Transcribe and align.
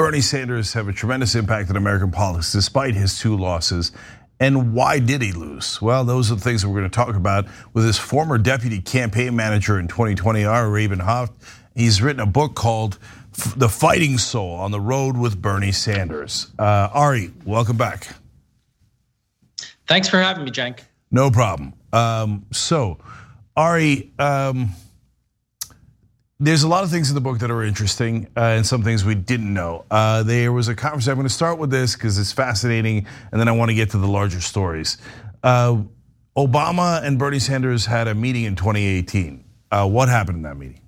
Bernie 0.00 0.22
Sanders 0.22 0.72
have 0.72 0.88
a 0.88 0.94
tremendous 0.94 1.34
impact 1.34 1.68
on 1.68 1.76
American 1.76 2.10
politics 2.10 2.52
despite 2.52 2.94
his 2.94 3.18
two 3.18 3.36
losses? 3.36 3.92
And 4.40 4.72
why 4.72 4.98
did 4.98 5.20
he 5.20 5.32
lose? 5.32 5.82
Well, 5.82 6.04
those 6.04 6.32
are 6.32 6.36
the 6.36 6.40
things 6.40 6.62
that 6.62 6.70
we're 6.70 6.78
going 6.78 6.90
to 6.90 6.96
talk 6.96 7.14
about 7.16 7.44
with 7.74 7.84
his 7.84 7.98
former 7.98 8.38
deputy 8.38 8.80
campaign 8.80 9.36
manager 9.36 9.78
in 9.78 9.88
2020, 9.88 10.42
Ari 10.42 10.70
Rabin-Havt. 10.70 11.34
He's 11.74 12.00
written 12.00 12.20
a 12.20 12.24
book 12.24 12.54
called 12.54 12.98
The 13.58 13.68
Fighting 13.68 14.16
Soul 14.16 14.54
on 14.54 14.70
the 14.70 14.80
Road 14.80 15.18
with 15.18 15.42
Bernie 15.42 15.70
Sanders. 15.70 16.46
Uh, 16.58 16.88
Ari, 16.94 17.30
welcome 17.44 17.76
back. 17.76 18.08
Thanks 19.86 20.08
for 20.08 20.16
having 20.16 20.46
me, 20.46 20.50
Cenk. 20.50 20.80
No 21.10 21.30
problem. 21.30 21.74
Um, 21.92 22.46
so, 22.52 22.96
Ari, 23.54 24.10
um, 24.18 24.70
there's 26.40 26.62
a 26.62 26.68
lot 26.68 26.82
of 26.82 26.90
things 26.90 27.10
in 27.10 27.14
the 27.14 27.20
book 27.20 27.38
that 27.40 27.50
are 27.50 27.62
interesting 27.62 28.26
uh, 28.34 28.40
and 28.40 28.66
some 28.66 28.82
things 28.82 29.04
we 29.04 29.14
didn't 29.14 29.52
know. 29.52 29.84
Uh, 29.90 30.22
there 30.22 30.52
was 30.52 30.68
a 30.68 30.74
conversation. 30.74 31.12
I'm 31.12 31.16
going 31.18 31.28
to 31.28 31.34
start 31.34 31.58
with 31.58 31.70
this 31.70 31.94
because 31.94 32.18
it's 32.18 32.32
fascinating, 32.32 33.06
and 33.30 33.38
then 33.38 33.46
I 33.46 33.52
want 33.52 33.68
to 33.68 33.74
get 33.74 33.90
to 33.90 33.98
the 33.98 34.08
larger 34.08 34.40
stories. 34.40 34.96
Uh, 35.42 35.82
Obama 36.36 37.04
and 37.04 37.18
Bernie 37.18 37.38
Sanders 37.38 37.84
had 37.84 38.08
a 38.08 38.14
meeting 38.14 38.44
in 38.44 38.56
2018. 38.56 39.44
Uh, 39.70 39.86
what 39.86 40.08
happened 40.08 40.36
in 40.36 40.42
that 40.42 40.56
meeting? 40.56 40.80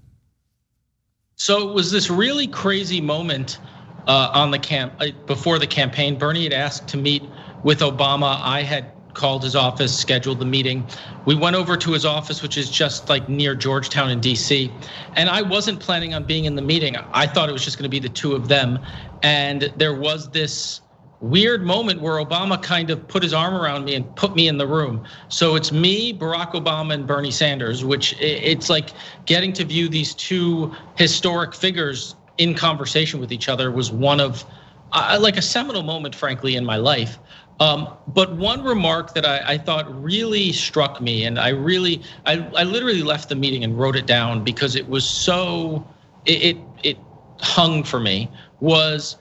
So 1.36 1.68
it 1.68 1.74
was 1.74 1.92
this 1.92 2.08
really 2.08 2.46
crazy 2.46 3.00
moment 3.00 3.58
on 4.06 4.50
the 4.50 4.58
camp 4.58 5.00
before 5.26 5.58
the 5.58 5.66
campaign. 5.66 6.18
Bernie 6.18 6.44
had 6.44 6.52
asked 6.52 6.88
to 6.88 6.96
meet 6.96 7.22
with 7.62 7.80
Obama. 7.80 8.40
I 8.40 8.62
had 8.62 8.92
called 9.14 9.42
his 9.42 9.56
office, 9.56 9.96
scheduled 9.96 10.38
the 10.38 10.46
meeting. 10.46 10.86
We 11.24 11.34
went 11.34 11.56
over 11.56 11.76
to 11.76 11.92
his 11.92 12.04
office, 12.04 12.42
which 12.42 12.56
is 12.56 12.70
just 12.70 13.08
like 13.08 13.28
near 13.28 13.54
Georgetown 13.54 14.10
in 14.10 14.20
DC. 14.20 14.70
And 15.14 15.28
I 15.28 15.42
wasn't 15.42 15.80
planning 15.80 16.14
on 16.14 16.24
being 16.24 16.44
in 16.44 16.54
the 16.54 16.62
meeting. 16.62 16.96
I 17.12 17.26
thought 17.26 17.48
it 17.48 17.52
was 17.52 17.64
just 17.64 17.78
going 17.78 17.84
to 17.84 17.90
be 17.90 17.98
the 17.98 18.08
two 18.08 18.34
of 18.34 18.48
them. 18.48 18.78
And 19.22 19.72
there 19.76 19.94
was 19.94 20.30
this 20.30 20.80
weird 21.20 21.64
moment 21.64 22.02
where 22.02 22.14
Obama 22.14 22.60
kind 22.60 22.90
of 22.90 23.06
put 23.06 23.22
his 23.22 23.32
arm 23.32 23.54
around 23.54 23.84
me 23.84 23.94
and 23.94 24.16
put 24.16 24.34
me 24.34 24.48
in 24.48 24.58
the 24.58 24.66
room. 24.66 25.04
So 25.28 25.54
it's 25.54 25.70
me, 25.70 26.12
Barack 26.12 26.52
Obama, 26.52 26.94
and 26.94 27.06
Bernie 27.06 27.30
Sanders, 27.30 27.84
which 27.84 28.14
it's 28.20 28.68
like 28.68 28.90
getting 29.26 29.52
to 29.54 29.64
view 29.64 29.88
these 29.88 30.14
two 30.14 30.74
historic 30.96 31.54
figures 31.54 32.16
in 32.38 32.54
conversation 32.54 33.20
with 33.20 33.30
each 33.30 33.48
other 33.48 33.70
was 33.70 33.92
one 33.92 34.20
of 34.20 34.44
uh, 34.92 35.18
like 35.20 35.36
a 35.36 35.42
seminal 35.42 35.82
moment, 35.82 36.14
frankly, 36.14 36.56
in 36.56 36.64
my 36.64 36.76
life. 36.76 37.18
Um, 37.60 37.88
but 38.08 38.34
one 38.36 38.64
remark 38.64 39.14
that 39.14 39.24
I, 39.24 39.52
I, 39.52 39.58
thought 39.58 40.02
really 40.02 40.52
struck 40.52 41.00
me, 41.00 41.24
and 41.24 41.38
I 41.38 41.50
really, 41.50 42.02
I, 42.26 42.38
I 42.56 42.64
literally 42.64 43.02
left 43.02 43.28
the 43.28 43.36
meeting 43.36 43.62
and 43.62 43.78
wrote 43.78 43.94
it 43.94 44.06
down 44.06 44.42
because 44.42 44.74
it 44.74 44.88
was 44.88 45.08
so, 45.08 45.86
it, 46.24 46.56
it, 46.56 46.56
it 46.82 46.98
hung 47.38 47.84
for 47.84 48.00
me, 48.00 48.28
was 48.60 49.16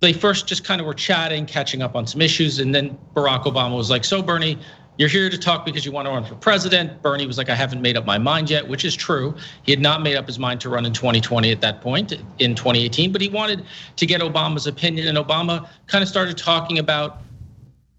they 0.00 0.12
first 0.12 0.46
just 0.46 0.64
kind 0.64 0.80
of 0.80 0.86
were 0.86 0.94
chatting, 0.94 1.46
catching 1.46 1.82
up 1.82 1.96
on 1.96 2.06
some 2.06 2.20
issues, 2.20 2.58
and 2.58 2.74
then 2.74 2.96
Barack 3.14 3.44
Obama 3.44 3.76
was 3.76 3.90
like, 3.90 4.04
"So 4.04 4.22
Bernie, 4.22 4.58
you're 4.98 5.08
here 5.08 5.28
to 5.28 5.38
talk 5.38 5.64
because 5.64 5.84
you 5.84 5.92
want 5.92 6.06
to 6.06 6.10
run 6.10 6.24
for 6.24 6.34
president." 6.34 7.02
Bernie 7.02 7.26
was 7.26 7.38
like, 7.38 7.50
"I 7.50 7.54
haven't 7.54 7.82
made 7.82 7.96
up 7.96 8.04
my 8.04 8.18
mind 8.18 8.50
yet," 8.50 8.66
which 8.66 8.84
is 8.84 8.94
true. 8.94 9.34
He 9.62 9.72
had 9.72 9.80
not 9.80 10.02
made 10.02 10.16
up 10.16 10.26
his 10.26 10.38
mind 10.38 10.60
to 10.62 10.68
run 10.68 10.86
in 10.86 10.92
2020 10.92 11.50
at 11.50 11.60
that 11.60 11.80
point 11.80 12.12
in 12.38 12.54
2018, 12.54 13.12
but 13.12 13.20
he 13.20 13.28
wanted 13.28 13.64
to 13.96 14.06
get 14.06 14.20
Obama's 14.20 14.66
opinion, 14.66 15.08
and 15.08 15.18
Obama 15.18 15.68
kind 15.86 16.02
of 16.02 16.08
started 16.08 16.36
talking 16.36 16.78
about 16.78 17.22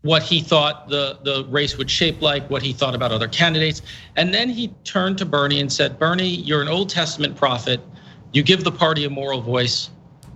what 0.08 0.24
he 0.24 0.42
thought 0.42 0.88
the, 0.88 1.18
the 1.24 1.46
race 1.50 1.78
would 1.78 1.90
shape 1.90 2.22
like, 2.22 2.50
what 2.50 2.62
he 2.62 2.72
thought 2.72 2.96
about 2.96 3.12
other 3.12 3.28
candidates. 3.28 3.82
And 4.16 4.34
then 4.34 4.50
he 4.50 4.70
turned 4.84 5.18
to 5.18 5.26
Bernie 5.26 5.60
and 5.60 5.72
said, 5.72 6.00
Bernie, 6.00 6.28
you're 6.30 6.62
an 6.62 6.68
Old 6.68 6.90
Testament 6.90 7.36
prophet. 7.36 7.82
You 8.32 8.44
give 8.44 8.64
the 8.64 8.72
party 8.72 9.06
a 9.06 9.10
moral 9.10 9.42
voice, 9.42 9.90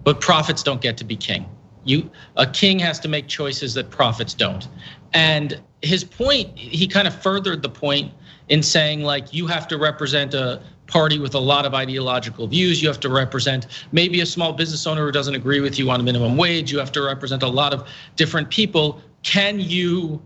but 0.04 0.20
prophets 0.20 0.64
don't 0.64 0.82
get 0.82 0.98
to 0.98 1.04
be 1.04 1.16
king. 1.16 1.46
You 1.84 2.10
a 2.36 2.46
king 2.46 2.80
has 2.80 3.00
to 3.02 3.08
make 3.08 3.28
choices 3.28 3.74
that 3.74 3.90
prophets 3.90 4.34
don't. 4.34 4.68
And 5.14 5.60
his 5.82 6.04
point, 6.04 6.58
he 6.58 6.88
kind 6.88 7.08
of 7.08 7.22
furthered 7.22 7.62
the 7.62 7.70
point 7.70 8.14
in 8.50 8.62
saying 8.62 9.02
like 9.02 9.34
you 9.34 9.48
have 9.48 9.68
to 9.70 9.78
represent 9.78 10.34
a 10.34 10.62
party 10.88 11.20
with 11.20 11.34
a 11.34 11.40
lot 11.40 11.66
of 11.66 11.74
ideological 11.74 12.48
views. 12.48 12.82
You 12.82 12.90
have 12.90 13.00
to 13.00 13.10
represent 13.10 13.68
maybe 13.92 14.20
a 14.22 14.26
small 14.26 14.54
business 14.54 14.86
owner 14.86 15.06
who 15.06 15.12
doesn't 15.12 15.36
agree 15.36 15.62
with 15.62 15.80
you 15.80 15.90
on 15.90 16.00
a 16.00 16.04
minimum 16.04 16.36
wage. 16.38 16.72
You 16.72 16.80
have 16.80 16.92
to 16.94 17.02
represent 17.02 17.44
a 17.44 17.48
lot 17.48 17.74
of 17.74 17.88
different 18.16 18.50
people 18.50 19.02
can 19.24 19.60
you 19.60 20.22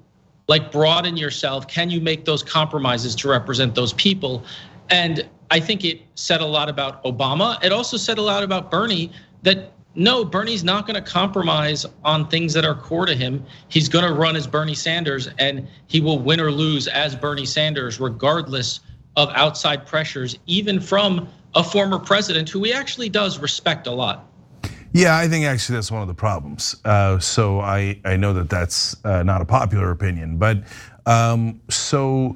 like 0.48 0.72
broaden 0.72 1.18
yourself? 1.18 1.68
Can 1.68 1.90
you 1.90 2.00
make 2.00 2.26
those 2.26 2.44
compromises 2.44 3.16
to 3.16 3.28
represent 3.28 3.76
those 3.76 3.94
people? 3.94 4.44
And 4.90 5.28
I 5.52 5.60
think 5.60 5.84
it 5.84 6.02
said 6.16 6.42
a 6.42 6.46
lot 6.46 6.70
about 6.70 7.04
Obama. 7.04 7.62
It 7.64 7.72
also 7.72 7.98
said 7.98 8.18
a 8.18 8.22
lot 8.22 8.44
about 8.44 8.72
Bernie 8.72 9.12
that 9.44 9.74
no, 9.96 10.26
Bernie's 10.26 10.64
not 10.64 10.86
going 10.86 11.02
to 11.02 11.10
compromise 11.10 11.86
on 12.04 12.28
things 12.28 12.54
that 12.54 12.66
are 12.66 12.76
core 12.76 13.06
to 13.06 13.16
him. 13.16 13.46
He's 13.70 13.90
going 13.90 14.06
to 14.06 14.14
run 14.14 14.36
as 14.36 14.46
Bernie 14.46 14.76
Sanders 14.76 15.30
and 15.40 15.68
he 15.88 16.02
will 16.02 16.20
win 16.20 16.40
or 16.40 16.52
lose 16.52 16.88
as 16.88 17.16
Bernie 17.16 17.46
Sanders, 17.46 18.00
regardless 18.00 18.82
of 19.16 19.30
outside 19.34 19.88
pressures, 19.88 20.38
even 20.46 20.80
from 20.80 21.30
a 21.56 21.64
former 21.64 21.98
president 21.98 22.50
who 22.50 22.64
he 22.64 22.74
actually 22.74 23.10
does 23.10 23.40
respect 23.40 23.88
a 23.88 23.92
lot. 23.92 24.30
Yeah, 24.92 25.18
I 25.18 25.28
think 25.28 25.46
actually 25.46 25.76
that's 25.76 25.92
one 25.92 26.02
of 26.02 26.08
the 26.08 26.14
problems. 26.14 26.76
Uh, 26.86 27.20
so 27.20 27.60
I, 27.60 28.00
I 28.06 28.18
know 28.18 28.34
that 28.34 28.50
that's 28.50 28.96
uh, 29.06 29.24
not 29.24 29.42
a 29.42 29.46
popular 29.46 29.92
opinion, 29.92 30.38
but 30.38 30.64
um, 31.06 31.62
so 31.70 32.36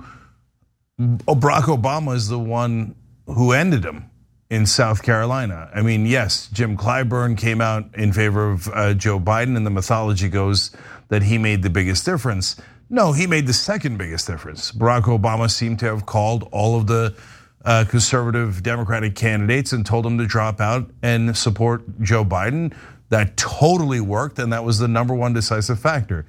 Barack 0.99 1.63
Obama 1.63 2.15
is 2.15 2.27
the 2.27 2.39
one 2.39 2.95
who 3.27 3.51
ended 3.51 3.85
him 3.85 4.08
in 4.49 4.65
South 4.65 5.03
Carolina. 5.03 5.69
I 5.73 5.81
mean, 5.81 6.05
yes, 6.05 6.47
Jim 6.51 6.75
Clyburn 6.75 7.37
came 7.37 7.61
out 7.61 7.85
in 7.95 8.11
favor 8.11 8.49
of 8.49 8.67
uh, 8.69 8.93
Joe 8.95 9.19
Biden, 9.19 9.55
and 9.55 9.65
the 9.65 9.71
mythology 9.71 10.27
goes 10.27 10.71
that 11.09 11.23
he 11.23 11.37
made 11.37 11.61
the 11.61 11.69
biggest 11.69 12.05
difference. 12.05 12.55
No, 12.89 13.11
he 13.11 13.27
made 13.27 13.45
the 13.45 13.53
second 13.53 13.97
biggest 13.97 14.25
difference. 14.25 14.71
Barack 14.71 15.03
Obama 15.03 15.49
seemed 15.49 15.77
to 15.79 15.85
have 15.85 16.07
called 16.07 16.49
all 16.51 16.75
of 16.75 16.87
the 16.87 17.15
uh, 17.63 17.85
conservative 17.87 18.63
Democratic 18.63 19.15
candidates 19.15 19.71
and 19.71 19.85
told 19.85 20.05
them 20.05 20.17
to 20.17 20.25
drop 20.25 20.59
out 20.59 20.89
and 21.03 21.37
support 21.37 21.83
Joe 22.01 22.25
Biden. 22.25 22.73
That 23.09 23.37
totally 23.37 24.01
worked, 24.01 24.39
and 24.39 24.51
that 24.53 24.63
was 24.63 24.79
the 24.79 24.87
number 24.87 25.13
one 25.13 25.33
decisive 25.33 25.79
factor. 25.79 26.25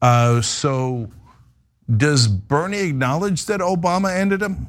Uh, 0.00 0.40
so, 0.40 1.10
does 1.96 2.28
Bernie 2.28 2.78
acknowledge 2.78 3.46
that 3.46 3.60
Obama 3.60 4.14
ended 4.14 4.42
him? 4.42 4.68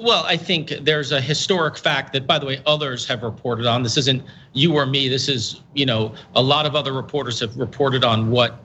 Well, 0.00 0.24
I 0.24 0.36
think 0.36 0.68
there's 0.82 1.12
a 1.12 1.20
historic 1.20 1.78
fact 1.78 2.12
that, 2.12 2.26
by 2.26 2.38
the 2.38 2.46
way, 2.46 2.60
others 2.66 3.06
have 3.06 3.22
reported 3.22 3.66
on. 3.66 3.82
This 3.82 3.96
isn't 3.96 4.22
you 4.52 4.74
or 4.74 4.86
me. 4.86 5.08
This 5.08 5.28
is, 5.28 5.62
you 5.74 5.86
know, 5.86 6.14
a 6.34 6.42
lot 6.42 6.66
of 6.66 6.74
other 6.74 6.92
reporters 6.92 7.40
have 7.40 7.56
reported 7.56 8.04
on 8.04 8.30
what, 8.30 8.62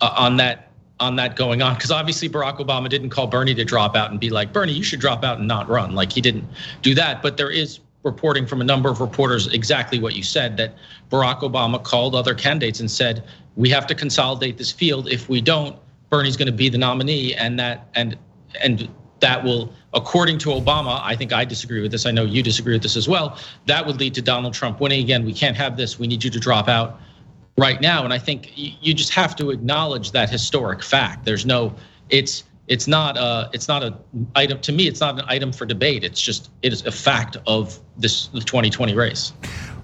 uh, 0.00 0.14
on 0.16 0.36
that 0.38 0.72
on 1.00 1.16
that 1.16 1.34
going 1.34 1.62
on 1.62 1.74
because 1.74 1.90
obviously 1.90 2.28
Barack 2.28 2.58
Obama 2.58 2.88
didn't 2.88 3.10
call 3.10 3.26
Bernie 3.26 3.54
to 3.56 3.64
drop 3.64 3.96
out 3.96 4.12
and 4.12 4.20
be 4.20 4.30
like 4.30 4.52
Bernie 4.52 4.72
you 4.72 4.84
should 4.84 5.00
drop 5.00 5.24
out 5.24 5.38
and 5.38 5.48
not 5.48 5.68
run 5.68 5.96
like 5.96 6.12
he 6.12 6.20
didn't 6.20 6.44
do 6.80 6.94
that 6.94 7.22
but 7.22 7.36
there 7.36 7.50
is 7.50 7.80
reporting 8.04 8.46
from 8.46 8.60
a 8.60 8.64
number 8.64 8.88
of 8.88 9.00
reporters 9.00 9.48
exactly 9.48 9.98
what 9.98 10.14
you 10.14 10.22
said 10.22 10.56
that 10.58 10.76
Barack 11.10 11.40
Obama 11.40 11.82
called 11.82 12.14
other 12.14 12.34
candidates 12.34 12.78
and 12.78 12.88
said 12.88 13.24
we 13.56 13.68
have 13.68 13.84
to 13.88 13.96
consolidate 13.96 14.58
this 14.58 14.70
field 14.70 15.08
if 15.08 15.28
we 15.28 15.40
don't 15.40 15.76
Bernie's 16.08 16.36
going 16.36 16.46
to 16.46 16.52
be 16.52 16.68
the 16.68 16.78
nominee 16.78 17.34
and 17.34 17.58
that 17.58 17.88
and 17.94 18.16
and 18.62 18.88
that 19.18 19.42
will 19.42 19.72
according 19.94 20.38
to 20.38 20.48
Obama 20.50 21.00
I 21.02 21.16
think 21.16 21.32
I 21.32 21.44
disagree 21.44 21.82
with 21.82 21.92
this 21.92 22.06
I 22.06 22.10
know 22.10 22.24
you 22.24 22.42
disagree 22.42 22.74
with 22.74 22.82
this 22.82 22.96
as 22.96 23.08
well 23.08 23.38
that 23.66 23.86
would 23.86 23.98
lead 24.00 24.14
to 24.14 24.22
Donald 24.22 24.54
Trump 24.54 24.80
winning 24.80 25.02
again 25.02 25.24
we 25.24 25.32
can't 25.32 25.56
have 25.56 25.76
this 25.76 25.98
we 25.98 26.06
need 26.06 26.22
you 26.24 26.30
to 26.30 26.40
drop 26.40 26.68
out 26.68 27.00
right 27.58 27.80
now. 27.80 28.04
And 28.04 28.12
I 28.12 28.18
think 28.18 28.50
you 28.56 28.94
just 28.94 29.12
have 29.14 29.36
to 29.36 29.50
acknowledge 29.50 30.12
that 30.12 30.30
historic 30.30 30.82
fact. 30.82 31.24
There's 31.24 31.44
no, 31.46 31.74
it's 32.08 32.44
it's 32.68 32.86
not 32.86 33.16
a 33.16 33.50
it's 33.52 33.68
not 33.68 33.82
a 33.82 33.96
item 34.34 34.60
to 34.60 34.72
me. 34.72 34.86
It's 34.86 35.00
not 35.00 35.18
an 35.18 35.24
item 35.28 35.52
for 35.52 35.66
debate. 35.66 36.04
It's 36.04 36.20
just 36.20 36.50
it 36.62 36.72
is 36.72 36.84
a 36.86 36.92
fact 36.92 37.36
of 37.46 37.78
this 37.96 38.28
the 38.28 38.40
2020 38.40 38.94
race. 38.94 39.32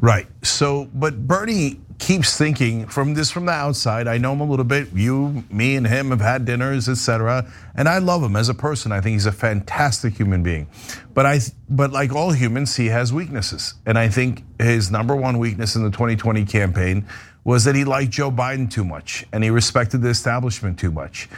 Right. 0.01 0.29
So, 0.43 0.89
but 0.95 1.27
Bernie 1.27 1.81
keeps 1.99 2.39
thinking 2.39 2.87
from 2.87 3.15
this 3.15 3.31
from 3.31 3.47
the 3.47 3.53
outside. 3.53 4.07
I 4.07 4.19
know 4.19 4.33
him 4.33 4.41
a 4.41 4.45
little 4.45 4.65
bit. 4.65 4.93
You, 4.93 5.45
me, 5.51 5.75
and 5.75 5.87
him 5.87 6.11
have 6.11 6.21
had 6.21 6.45
dinners, 6.45 6.89
etc. 6.89 7.51
And 7.75 7.89
I 7.89 7.99
love 7.99 8.23
him 8.23 8.37
as 8.37 8.49
a 8.49 8.55
person. 8.55 8.93
I 8.93 9.01
think 9.01 9.15
he's 9.15 9.27
a 9.27 9.33
fantastic 9.33 10.15
human 10.15 10.45
being. 10.45 10.69
But 11.15 11.27
I, 11.27 11.41
but 11.69 11.91
like 11.91 12.13
all 12.13 12.31
humans, 12.31 12.77
he 12.77 12.87
has 12.87 13.13
weaknesses. 13.13 13.75
And 13.85 13.99
I 13.99 14.09
think 14.09 14.45
his 14.61 14.91
number 14.91 15.17
one 15.17 15.39
weakness 15.39 15.75
in 15.75 15.83
the 15.83 15.91
2020 15.91 16.45
campaign 16.45 17.07
was 17.43 17.65
that 17.65 17.75
he 17.75 17.85
liked 17.85 18.13
Joe 18.13 18.31
Biden 18.31 18.71
too 18.71 18.85
much 18.85 19.25
and 19.33 19.43
he 19.43 19.51
respected 19.51 20.03
the 20.03 20.11
establishment 20.11 20.79
too 20.79 20.91
much. 20.91 21.29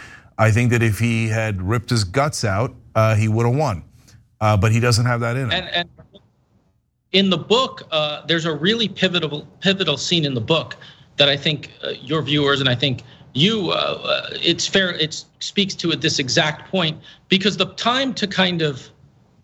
I 0.40 0.50
think 0.50 0.70
that 0.70 0.82
if 0.82 0.98
he 0.98 1.28
had 1.28 1.60
ripped 1.60 1.90
his 1.90 2.02
guts 2.02 2.44
out, 2.44 2.74
uh, 2.94 3.14
he 3.14 3.28
would 3.28 3.44
have 3.44 3.54
won. 3.54 3.84
Uh, 4.40 4.56
but 4.56 4.72
he 4.72 4.80
doesn't 4.80 5.04
have 5.04 5.20
that 5.20 5.36
in 5.36 5.44
him. 5.44 5.50
And, 5.50 5.68
and 5.68 5.88
in 7.12 7.28
the 7.28 7.36
book, 7.36 7.82
uh, 7.90 8.24
there's 8.24 8.46
a 8.46 8.54
really 8.54 8.88
pivotal 8.88 9.46
pivotal 9.60 9.98
scene 9.98 10.24
in 10.24 10.32
the 10.32 10.40
book 10.40 10.76
that 11.18 11.28
I 11.28 11.36
think 11.36 11.70
uh, 11.84 11.90
your 11.90 12.22
viewers 12.22 12.58
and 12.58 12.70
I 12.70 12.74
think 12.74 13.02
you, 13.34 13.70
uh, 13.70 13.74
uh, 13.74 14.28
it's 14.32 14.66
fair. 14.66 14.94
It 14.94 15.22
speaks 15.40 15.74
to 15.74 15.92
at 15.92 16.00
this 16.00 16.18
exact 16.18 16.70
point 16.70 16.98
because 17.28 17.58
the 17.58 17.66
time 17.74 18.14
to 18.14 18.26
kind 18.26 18.62
of 18.62 18.88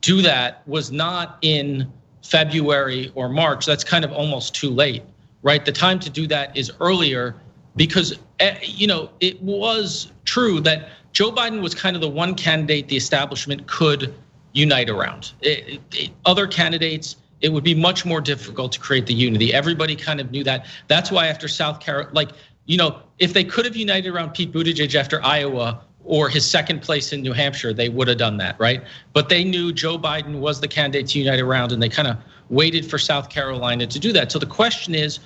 do 0.00 0.22
that 0.22 0.66
was 0.66 0.90
not 0.90 1.36
in 1.42 1.92
February 2.22 3.12
or 3.14 3.28
March, 3.28 3.66
that's 3.66 3.84
kind 3.84 4.04
of 4.04 4.12
almost 4.12 4.54
too 4.54 4.70
late, 4.70 5.02
right? 5.42 5.62
The 5.62 5.72
time 5.72 6.00
to 6.00 6.08
do 6.08 6.26
that 6.28 6.56
is 6.56 6.72
earlier 6.80 7.36
because 7.76 8.18
eh, 8.40 8.56
you 8.62 8.86
know 8.86 9.10
it 9.20 9.40
was 9.42 10.12
true 10.24 10.60
that 10.60 10.88
Joe 11.12 11.30
Biden 11.30 11.62
was 11.62 11.74
kind 11.74 11.96
of 11.96 12.02
the 12.02 12.08
one 12.08 12.34
candidate 12.34 12.88
the 12.88 12.96
establishment 12.96 13.66
could 13.66 14.14
unite 14.52 14.90
around. 14.90 15.32
It, 15.42 15.80
it, 15.92 16.10
other 16.24 16.46
candidates, 16.46 17.16
it 17.40 17.50
would 17.50 17.64
be 17.64 17.74
much 17.74 18.04
more 18.04 18.20
difficult 18.20 18.72
to 18.72 18.80
create 18.80 19.06
the 19.06 19.14
unity. 19.14 19.52
Everybody 19.54 19.94
kind 19.96 20.20
of 20.20 20.30
knew 20.30 20.44
that. 20.44 20.66
That's 20.88 21.10
why 21.10 21.28
after 21.28 21.48
South 21.48 21.80
Carolina, 21.80 22.14
like 22.14 22.30
you 22.66 22.76
know, 22.76 23.00
if 23.18 23.32
they 23.32 23.44
could 23.44 23.64
have 23.64 23.76
united 23.76 24.12
around 24.12 24.34
Pete 24.34 24.52
Buttigieg 24.52 24.94
after 24.94 25.22
Iowa 25.24 25.80
or 26.04 26.28
his 26.28 26.48
second 26.48 26.82
place 26.82 27.12
in 27.12 27.20
New 27.20 27.32
Hampshire, 27.32 27.72
they 27.72 27.88
would 27.88 28.08
have 28.08 28.18
done 28.18 28.36
that, 28.38 28.58
right? 28.58 28.82
But 29.12 29.28
they 29.28 29.44
knew 29.44 29.72
Joe 29.72 29.98
Biden 29.98 30.40
was 30.40 30.60
the 30.60 30.68
candidate 30.68 31.08
to 31.08 31.18
unite 31.18 31.40
around, 31.40 31.72
and 31.72 31.82
they 31.82 31.88
kind 31.88 32.08
of 32.08 32.16
waited 32.48 32.88
for 32.88 32.98
South 32.98 33.28
Carolina 33.28 33.86
to 33.86 33.98
do 33.98 34.12
that. 34.12 34.30
So 34.30 34.38
the 34.38 34.46
question 34.46 34.94
is, 34.94 35.18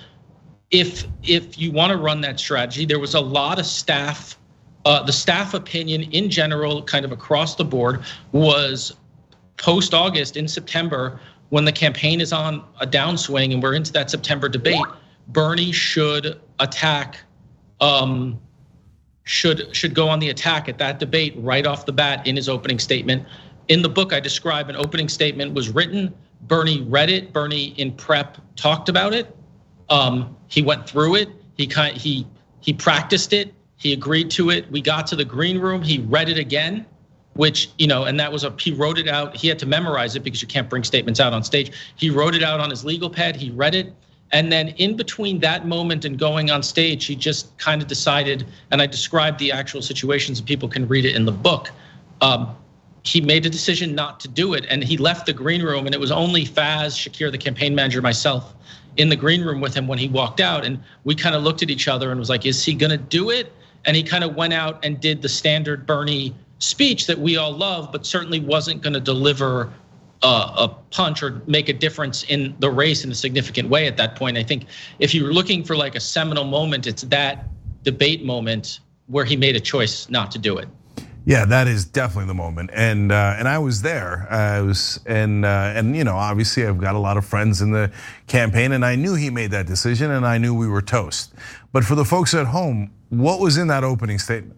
if 0.71 1.05
if 1.23 1.57
you 1.59 1.71
want 1.71 1.91
to 1.91 1.97
run 1.97 2.21
that 2.21 2.39
strategy, 2.39 2.85
there 2.85 2.99
was 2.99 3.13
a 3.13 3.21
lot 3.21 3.59
of 3.59 3.65
staff. 3.65 4.37
Uh, 4.83 5.03
the 5.03 5.13
staff 5.13 5.53
opinion 5.53 6.03
in 6.03 6.29
general, 6.29 6.81
kind 6.81 7.05
of 7.05 7.11
across 7.11 7.55
the 7.55 7.63
board, 7.63 8.03
was 8.31 8.95
post 9.57 9.93
August 9.93 10.37
in 10.37 10.47
September 10.47 11.19
when 11.49 11.65
the 11.65 11.71
campaign 11.71 12.19
is 12.19 12.33
on 12.33 12.63
a 12.79 12.87
downswing 12.87 13.53
and 13.53 13.61
we're 13.61 13.75
into 13.75 13.91
that 13.91 14.09
September 14.09 14.49
debate. 14.49 14.81
Bernie 15.27 15.71
should 15.71 16.39
attack 16.59 17.19
um, 17.79 18.39
should 19.25 19.75
should 19.75 19.93
go 19.93 20.07
on 20.07 20.19
the 20.19 20.29
attack 20.29 20.67
at 20.67 20.77
that 20.79 20.99
debate 20.99 21.33
right 21.37 21.67
off 21.67 21.85
the 21.85 21.93
bat 21.93 22.25
in 22.25 22.35
his 22.35 22.49
opening 22.49 22.79
statement. 22.79 23.27
In 23.67 23.81
the 23.81 23.89
book, 23.89 24.13
I 24.13 24.19
describe 24.19 24.69
an 24.69 24.75
opening 24.75 25.09
statement 25.09 25.53
was 25.53 25.69
written. 25.69 26.13
Bernie 26.41 26.81
read 26.81 27.09
it. 27.09 27.31
Bernie 27.33 27.75
in 27.77 27.91
prep 27.93 28.37
talked 28.55 28.89
about 28.89 29.13
it. 29.13 29.35
Um, 29.91 30.35
he 30.47 30.63
went 30.63 30.89
through 30.89 31.15
it. 31.15 31.29
He 31.57 31.67
kind 31.67 31.95
he 31.95 32.25
he 32.61 32.73
practiced 32.73 33.33
it. 33.33 33.53
He 33.77 33.93
agreed 33.93 34.31
to 34.31 34.49
it. 34.49 34.71
We 34.71 34.81
got 34.81 35.05
to 35.07 35.15
the 35.15 35.25
green 35.25 35.59
room. 35.59 35.83
He 35.83 35.99
read 35.99 36.29
it 36.29 36.37
again, 36.37 36.85
which 37.33 37.69
you 37.77 37.87
know, 37.87 38.05
and 38.05 38.19
that 38.19 38.31
was 38.31 38.43
a 38.43 38.55
he 38.57 38.71
wrote 38.71 38.97
it 38.97 39.07
out. 39.07 39.35
He 39.35 39.47
had 39.47 39.59
to 39.59 39.65
memorize 39.65 40.15
it 40.15 40.23
because 40.23 40.41
you 40.41 40.47
can't 40.47 40.69
bring 40.69 40.83
statements 40.83 41.19
out 41.19 41.33
on 41.33 41.43
stage. 41.43 41.71
He 41.97 42.09
wrote 42.09 42.33
it 42.33 42.41
out 42.41 42.59
on 42.59 42.69
his 42.69 42.83
legal 42.85 43.09
pad. 43.09 43.35
He 43.35 43.51
read 43.51 43.75
it. 43.75 43.93
And 44.33 44.49
then 44.49 44.69
in 44.77 44.95
between 44.95 45.39
that 45.39 45.67
moment 45.67 46.05
and 46.05 46.17
going 46.17 46.51
on 46.51 46.63
stage, 46.63 47.05
he 47.05 47.15
just 47.15 47.57
kind 47.57 47.81
of 47.81 47.89
decided, 47.89 48.47
and 48.71 48.81
I 48.81 48.85
described 48.87 49.39
the 49.39 49.51
actual 49.51 49.81
situations, 49.81 50.39
and 50.39 50.47
people 50.47 50.69
can 50.69 50.87
read 50.87 51.03
it 51.03 51.17
in 51.17 51.25
the 51.25 51.33
book. 51.33 51.69
Um, 52.21 52.55
he 53.03 53.19
made 53.19 53.45
a 53.45 53.49
decision 53.49 53.93
not 53.93 54.21
to 54.21 54.29
do 54.29 54.53
it, 54.53 54.65
and 54.69 54.83
he 54.83 54.95
left 54.95 55.25
the 55.25 55.33
green 55.33 55.61
room, 55.61 55.85
and 55.85 55.93
it 55.93 55.99
was 55.99 56.11
only 56.11 56.45
Faiz, 56.45 56.95
Shakir, 56.95 57.29
the 57.31 57.37
campaign 57.37 57.75
manager, 57.75 58.01
myself, 58.01 58.53
in 58.97 59.09
the 59.09 59.15
green 59.15 59.43
room 59.43 59.61
with 59.61 59.73
him 59.73 59.87
when 59.87 59.99
he 59.99 60.07
walked 60.07 60.39
out, 60.39 60.65
and 60.65 60.79
we 61.03 61.15
kind 61.15 61.35
of 61.35 61.43
looked 61.43 61.63
at 61.63 61.69
each 61.69 61.87
other 61.87 62.11
and 62.11 62.19
was 62.19 62.29
like, 62.29 62.45
"Is 62.45 62.63
he 62.63 62.73
going 62.73 62.91
to 62.91 62.97
do 62.97 63.29
it?" 63.29 63.53
And 63.85 63.95
he 63.95 64.03
kind 64.03 64.23
of 64.23 64.35
went 64.35 64.53
out 64.53 64.83
and 64.85 64.99
did 64.99 65.21
the 65.21 65.29
standard 65.29 65.85
Bernie 65.85 66.35
speech 66.59 67.07
that 67.07 67.19
we 67.19 67.37
all 67.37 67.51
love, 67.51 67.91
but 67.91 68.05
certainly 68.05 68.39
wasn't 68.39 68.81
going 68.81 68.93
to 68.93 68.99
deliver 68.99 69.73
a 70.23 70.69
punch 70.91 71.23
or 71.23 71.41
make 71.47 71.67
a 71.67 71.73
difference 71.73 72.23
in 72.25 72.55
the 72.59 72.69
race 72.69 73.03
in 73.03 73.11
a 73.11 73.15
significant 73.15 73.69
way 73.69 73.87
at 73.87 73.97
that 73.97 74.15
point. 74.15 74.37
I 74.37 74.43
think 74.43 74.65
if 74.99 75.15
you're 75.15 75.33
looking 75.33 75.63
for 75.63 75.75
like 75.75 75.95
a 75.95 75.99
seminal 75.99 76.43
moment, 76.43 76.85
it's 76.85 77.01
that 77.03 77.45
debate 77.81 78.23
moment 78.23 78.81
where 79.07 79.25
he 79.25 79.35
made 79.35 79.55
a 79.55 79.59
choice 79.59 80.07
not 80.09 80.29
to 80.31 80.37
do 80.37 80.59
it. 80.59 80.69
Yeah, 81.23 81.45
that 81.45 81.67
is 81.67 81.85
definitely 81.85 82.27
the 82.27 82.33
moment, 82.33 82.71
and 82.73 83.11
uh, 83.11 83.35
and 83.37 83.47
I 83.47 83.59
was 83.59 83.83
there. 83.83 84.27
I 84.31 84.59
was, 84.61 84.99
and 85.05 85.45
uh, 85.45 85.73
and 85.75 85.95
you 85.95 86.03
know, 86.03 86.15
obviously, 86.15 86.65
I've 86.65 86.79
got 86.79 86.95
a 86.95 86.99
lot 86.99 87.15
of 87.15 87.25
friends 87.25 87.61
in 87.61 87.71
the 87.71 87.91
campaign, 88.25 88.71
and 88.71 88.83
I 88.83 88.95
knew 88.95 89.13
he 89.13 89.29
made 89.29 89.51
that 89.51 89.67
decision, 89.67 90.09
and 90.09 90.25
I 90.25 90.39
knew 90.39 90.55
we 90.55 90.67
were 90.67 90.81
toast. 90.81 91.33
But 91.71 91.83
for 91.83 91.93
the 91.93 92.05
folks 92.05 92.33
at 92.33 92.47
home, 92.47 92.91
what 93.09 93.39
was 93.39 93.57
in 93.57 93.67
that 93.67 93.83
opening 93.83 94.17
statement? 94.17 94.57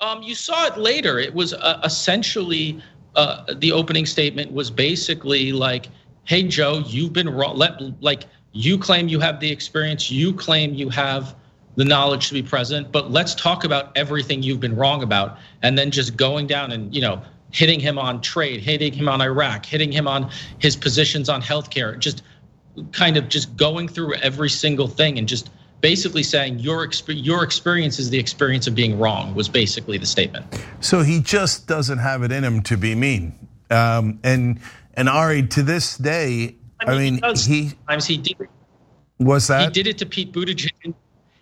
Um, 0.00 0.22
you 0.22 0.34
saw 0.34 0.66
it 0.66 0.76
later. 0.76 1.20
It 1.20 1.32
was 1.32 1.54
uh, 1.54 1.80
essentially 1.84 2.82
uh, 3.14 3.54
the 3.58 3.70
opening 3.70 4.06
statement 4.06 4.50
was 4.50 4.72
basically 4.72 5.52
like, 5.52 5.86
"Hey 6.24 6.42
Joe, 6.42 6.82
you've 6.84 7.12
been 7.12 7.30
wrong. 7.30 7.56
Let 7.56 7.80
like 8.02 8.24
you 8.52 8.76
claim 8.76 9.06
you 9.06 9.20
have 9.20 9.38
the 9.38 9.50
experience, 9.50 10.10
you 10.10 10.32
claim 10.32 10.74
you 10.74 10.88
have 10.88 11.36
the 11.78 11.84
knowledge 11.84 12.26
to 12.28 12.34
be 12.34 12.42
president, 12.42 12.90
but 12.90 13.10
let's 13.10 13.34
talk 13.34 13.62
about 13.62 13.96
everything 13.96 14.42
you've 14.42 14.60
been 14.60 14.76
wrong 14.76 15.02
about." 15.02 15.38
And 15.62 15.78
then 15.78 15.90
just 15.90 16.16
going 16.16 16.46
down 16.46 16.72
and 16.72 16.94
you 16.94 17.00
know 17.00 17.22
hitting 17.50 17.80
him 17.80 17.98
on 17.98 18.20
trade, 18.20 18.60
hitting 18.60 18.92
him 18.92 19.08
on 19.08 19.22
Iraq, 19.22 19.64
hitting 19.64 19.90
him 19.90 20.06
on 20.06 20.30
his 20.58 20.76
positions 20.76 21.28
on 21.28 21.40
healthcare, 21.40 21.98
just 21.98 22.22
kind 22.92 23.16
of 23.16 23.28
just 23.28 23.56
going 23.56 23.88
through 23.88 24.14
every 24.16 24.50
single 24.50 24.86
thing 24.86 25.18
and 25.18 25.28
just 25.28 25.50
basically 25.80 26.22
saying 26.22 26.58
your 26.58 26.86
exp- 26.86 27.24
your 27.24 27.44
experience 27.44 27.98
is 27.98 28.10
the 28.10 28.18
experience 28.18 28.66
of 28.66 28.74
being 28.74 28.98
wrong 28.98 29.34
was 29.34 29.48
basically 29.48 29.98
the 29.98 30.06
statement. 30.06 30.44
So 30.80 31.02
he 31.02 31.20
just 31.20 31.66
doesn't 31.66 31.98
have 31.98 32.22
it 32.22 32.32
in 32.32 32.44
him 32.44 32.62
to 32.62 32.76
be 32.76 32.94
mean. 32.94 33.48
Um, 33.70 34.18
and 34.24 34.60
and 34.94 35.08
Ari, 35.08 35.46
to 35.48 35.62
this 35.62 35.96
day, 35.96 36.56
I 36.80 36.96
mean, 36.98 37.22
I 37.22 37.28
mean 37.28 37.36
he, 37.36 37.62
he 37.62 37.68
sometimes 37.68 38.06
he 38.06 38.16
did. 38.16 38.36
What's 39.18 39.48
that? 39.48 39.62
He 39.62 39.70
did 39.70 39.86
it 39.86 39.98
to 39.98 40.06
Pete 40.06 40.32
Buttigieg. 40.32 40.94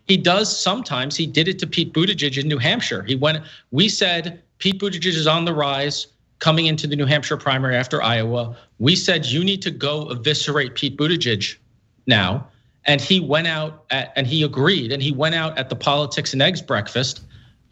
He 0.06 0.16
does 0.16 0.56
sometimes. 0.56 1.16
He 1.16 1.26
did 1.26 1.48
it 1.48 1.58
to 1.60 1.66
Pete 1.66 1.92
Buttigieg 1.92 2.38
in 2.40 2.48
New 2.48 2.58
Hampshire. 2.58 3.02
He 3.02 3.16
went. 3.16 3.42
We 3.70 3.88
said 3.88 4.42
Pete 4.58 4.80
Buttigieg 4.80 5.14
is 5.14 5.26
on 5.26 5.44
the 5.44 5.54
rise 5.54 6.06
coming 6.38 6.66
into 6.66 6.86
the 6.86 6.96
New 6.96 7.06
Hampshire 7.06 7.36
primary 7.36 7.76
after 7.76 8.02
Iowa. 8.02 8.56
We 8.78 8.94
said 8.94 9.26
you 9.26 9.42
need 9.42 9.62
to 9.62 9.70
go 9.70 10.08
eviscerate 10.10 10.74
Pete 10.74 10.96
Buttigieg 10.96 11.56
now 12.06 12.46
and 12.86 13.00
he 13.00 13.20
went 13.20 13.46
out 13.46 13.84
at, 13.90 14.12
and 14.16 14.26
he 14.26 14.42
agreed 14.42 14.92
and 14.92 15.02
he 15.02 15.12
went 15.12 15.34
out 15.34 15.56
at 15.58 15.68
the 15.68 15.76
politics 15.76 16.32
and 16.32 16.40
eggs 16.40 16.62
breakfast 16.62 17.22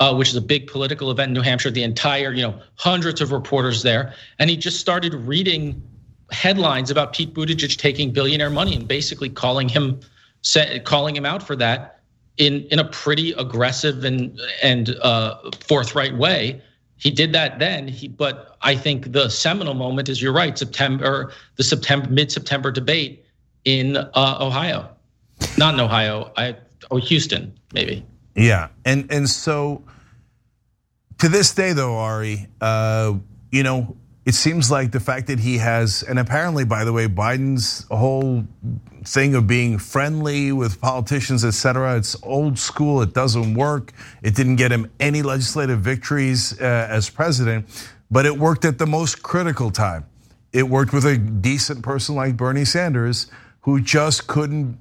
uh, 0.00 0.12
which 0.12 0.28
is 0.28 0.36
a 0.36 0.40
big 0.40 0.66
political 0.66 1.10
event 1.10 1.28
in 1.28 1.34
new 1.34 1.40
hampshire 1.40 1.70
the 1.70 1.82
entire 1.82 2.32
you 2.32 2.42
know 2.42 2.60
hundreds 2.76 3.20
of 3.20 3.32
reporters 3.32 3.82
there 3.82 4.12
and 4.38 4.50
he 4.50 4.56
just 4.56 4.80
started 4.80 5.14
reading 5.14 5.80
headlines 6.30 6.90
about 6.90 7.12
pete 7.12 7.32
buttigieg 7.32 7.76
taking 7.76 8.12
billionaire 8.12 8.50
money 8.50 8.74
and 8.74 8.86
basically 8.88 9.28
calling 9.28 9.68
him 9.68 9.98
calling 10.84 11.16
him 11.16 11.24
out 11.24 11.42
for 11.42 11.56
that 11.56 11.93
in 12.38 12.62
in 12.70 12.78
a 12.78 12.84
pretty 12.84 13.32
aggressive 13.32 14.04
and 14.04 14.38
and 14.62 14.90
uh, 15.02 15.36
forthright 15.60 16.16
way 16.16 16.60
he 16.96 17.10
did 17.10 17.32
that 17.32 17.58
then 17.58 17.86
he 17.88 18.08
but 18.08 18.56
i 18.62 18.74
think 18.74 19.12
the 19.12 19.28
seminal 19.28 19.74
moment 19.74 20.08
is 20.08 20.20
you're 20.20 20.32
right 20.32 20.58
september 20.58 21.32
the 21.56 21.62
september 21.62 22.08
mid-september 22.08 22.70
debate 22.70 23.24
in 23.64 23.96
uh, 23.96 24.38
ohio 24.40 24.88
not 25.56 25.74
in 25.74 25.80
Ohio. 25.80 26.32
I 26.36 26.56
oh 26.90 26.96
Houston 26.96 27.58
maybe. 27.72 28.04
Yeah, 28.34 28.68
and 28.84 29.10
and 29.10 29.28
so 29.28 29.82
to 31.18 31.28
this 31.28 31.52
day 31.54 31.72
though, 31.72 31.96
Ari, 31.96 32.48
uh, 32.60 33.14
you 33.50 33.62
know, 33.62 33.96
it 34.26 34.34
seems 34.34 34.70
like 34.70 34.92
the 34.92 35.00
fact 35.00 35.28
that 35.28 35.38
he 35.40 35.58
has, 35.58 36.02
and 36.02 36.18
apparently, 36.18 36.64
by 36.64 36.84
the 36.84 36.92
way, 36.92 37.06
Biden's 37.06 37.86
whole 37.90 38.44
thing 39.06 39.34
of 39.34 39.46
being 39.46 39.78
friendly 39.78 40.52
with 40.52 40.80
politicians, 40.80 41.44
et 41.44 41.52
cetera, 41.52 41.96
it's 41.96 42.16
old 42.22 42.58
school. 42.58 43.02
It 43.02 43.14
doesn't 43.14 43.54
work. 43.54 43.92
It 44.22 44.34
didn't 44.34 44.56
get 44.56 44.72
him 44.72 44.90
any 45.00 45.22
legislative 45.22 45.80
victories 45.80 46.60
uh, 46.60 46.86
as 46.90 47.10
president, 47.10 47.66
but 48.10 48.26
it 48.26 48.36
worked 48.36 48.64
at 48.64 48.78
the 48.78 48.86
most 48.86 49.22
critical 49.22 49.70
time. 49.70 50.06
It 50.52 50.68
worked 50.68 50.92
with 50.92 51.04
a 51.04 51.18
decent 51.18 51.82
person 51.82 52.14
like 52.14 52.36
Bernie 52.36 52.64
Sanders, 52.64 53.26
who 53.62 53.80
just 53.80 54.26
couldn't 54.26 54.78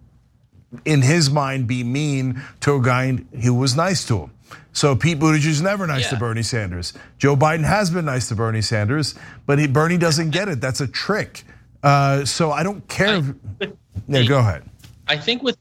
in 0.86 1.02
his 1.02 1.30
mind, 1.30 1.68
be 1.68 1.84
mean 1.84 2.42
to 2.62 2.76
a 2.76 2.82
guy 2.82 3.12
who 3.44 3.54
was 3.54 3.76
nice 3.76 4.06
to 4.08 4.20
him. 4.20 4.32
So 4.72 4.96
Pete 4.96 5.20
Buttigieg 5.20 5.46
is 5.46 5.62
never 5.62 5.86
nice 5.86 6.04
yeah. 6.06 6.10
to 6.12 6.18
Bernie 6.18 6.44
Sanders. 6.44 6.94
Joe 7.20 7.36
Biden 7.36 7.64
has 7.64 7.92
been 7.92 8.06
nice 8.06 8.28
to 8.30 8.36
Bernie 8.36 8.62
Sanders, 8.62 9.16
but 9.46 9.60
he, 9.60 9.68
Bernie 9.68 9.98
doesn't 9.98 10.32
get 10.32 10.48
it. 10.48 10.62
That's 10.62 10.82
a 10.82 10.88
trick. 10.88 11.44
Uh, 11.84 12.26
so 12.26 12.52
I 12.52 12.64
don't 12.64 12.88
care. 12.88 13.18
I, 13.18 13.34
if, 13.60 13.74
yeah, 14.08 14.24
go 14.24 14.40
ahead. 14.40 14.64
I 15.08 15.18
think 15.18 15.44
with 15.44 15.58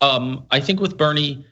um, 0.00 0.44
I 0.50 0.60
think 0.60 0.80
with 0.80 0.96
Bernie, 0.96 1.44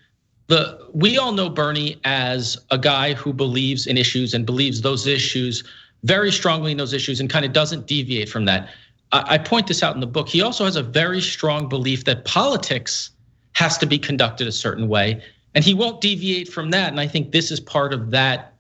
the 0.47 0.79
we 0.93 1.19
all 1.19 1.33
know 1.33 1.49
Bernie 1.49 2.01
as 2.05 2.59
a 2.71 2.79
guy 2.79 3.15
who 3.15 3.33
believes 3.33 3.87
in 3.87 3.97
issues 3.97 4.35
and 4.35 4.45
believes 4.45 4.83
those 4.83 5.07
issues 5.07 5.65
very 6.03 6.31
strongly 6.31 6.73
in 6.73 6.77
those 6.77 6.93
issues 6.93 7.21
and 7.21 7.31
kind 7.31 7.45
of 7.45 7.53
doesn't 7.53 7.87
deviate 7.87 8.29
from 8.29 8.45
that. 8.45 8.69
I 9.13 9.39
point 9.39 9.69
this 9.69 9.83
out 9.83 9.95
in 9.95 10.01
the 10.01 10.09
book. 10.09 10.29
He 10.29 10.43
also 10.43 10.65
has 10.65 10.75
a 10.75 10.83
very 10.83 11.21
strong 11.21 11.69
belief 11.69 12.05
that 12.05 12.25
politics 12.25 13.11
has 13.53 13.79
to 13.79 13.87
be 13.87 13.97
conducted 13.97 14.49
a 14.49 14.53
certain 14.53 14.89
way, 14.89 15.23
and 15.55 15.65
he 15.65 15.73
won't 15.73 16.01
deviate 16.01 16.49
from 16.49 16.71
that. 16.73 16.91
And 16.91 16.99
I 16.99 17.07
think 17.07 17.31
this 17.31 17.53
is 17.53 17.61
part 17.61 17.93
of 17.93 18.11
that 18.11 18.55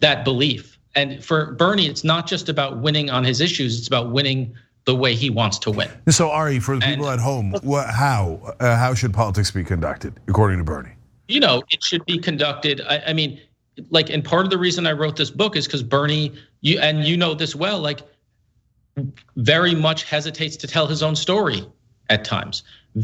that 0.00 0.24
belief. 0.24 0.76
And 0.96 1.24
for 1.24 1.52
Bernie, 1.52 1.86
it's 1.86 2.02
not 2.02 2.26
just 2.26 2.48
about 2.48 2.78
winning 2.80 3.10
on 3.10 3.22
his 3.22 3.40
issues; 3.40 3.78
it's 3.78 3.86
about 3.86 4.10
winning 4.10 4.54
the 4.86 4.94
way 4.94 5.14
he 5.14 5.28
wants 5.28 5.58
to 5.58 5.70
win. 5.70 5.90
So, 6.08 6.30
Ari, 6.30 6.60
for 6.60 6.76
the 6.76 6.86
people 6.86 7.08
and, 7.08 7.20
at 7.20 7.24
home, 7.24 7.52
what, 7.62 7.90
how 7.90 8.54
uh, 8.60 8.76
how 8.76 8.94
should 8.94 9.12
politics 9.12 9.50
be 9.50 9.64
conducted 9.64 10.18
according 10.28 10.58
to 10.58 10.64
Bernie? 10.64 10.92
You 11.28 11.40
know, 11.40 11.62
it 11.70 11.82
should 11.82 12.06
be 12.06 12.18
conducted. 12.18 12.80
I, 12.88 13.02
I 13.08 13.12
mean, 13.12 13.40
like, 13.90 14.10
and 14.10 14.24
part 14.24 14.46
of 14.46 14.50
the 14.50 14.58
reason 14.58 14.86
I 14.86 14.92
wrote 14.92 15.16
this 15.16 15.30
book 15.30 15.56
is 15.56 15.66
because 15.66 15.82
Bernie, 15.82 16.32
you 16.60 16.78
and 16.78 17.04
you 17.04 17.16
know 17.16 17.34
this 17.34 17.54
well, 17.54 17.80
like 17.80 18.00
very 19.36 19.74
much 19.74 20.04
hesitates 20.04 20.56
to 20.56 20.66
tell 20.66 20.86
his 20.86 21.02
own 21.02 21.16
story 21.16 21.66
at 22.08 22.24
times, 22.24 22.62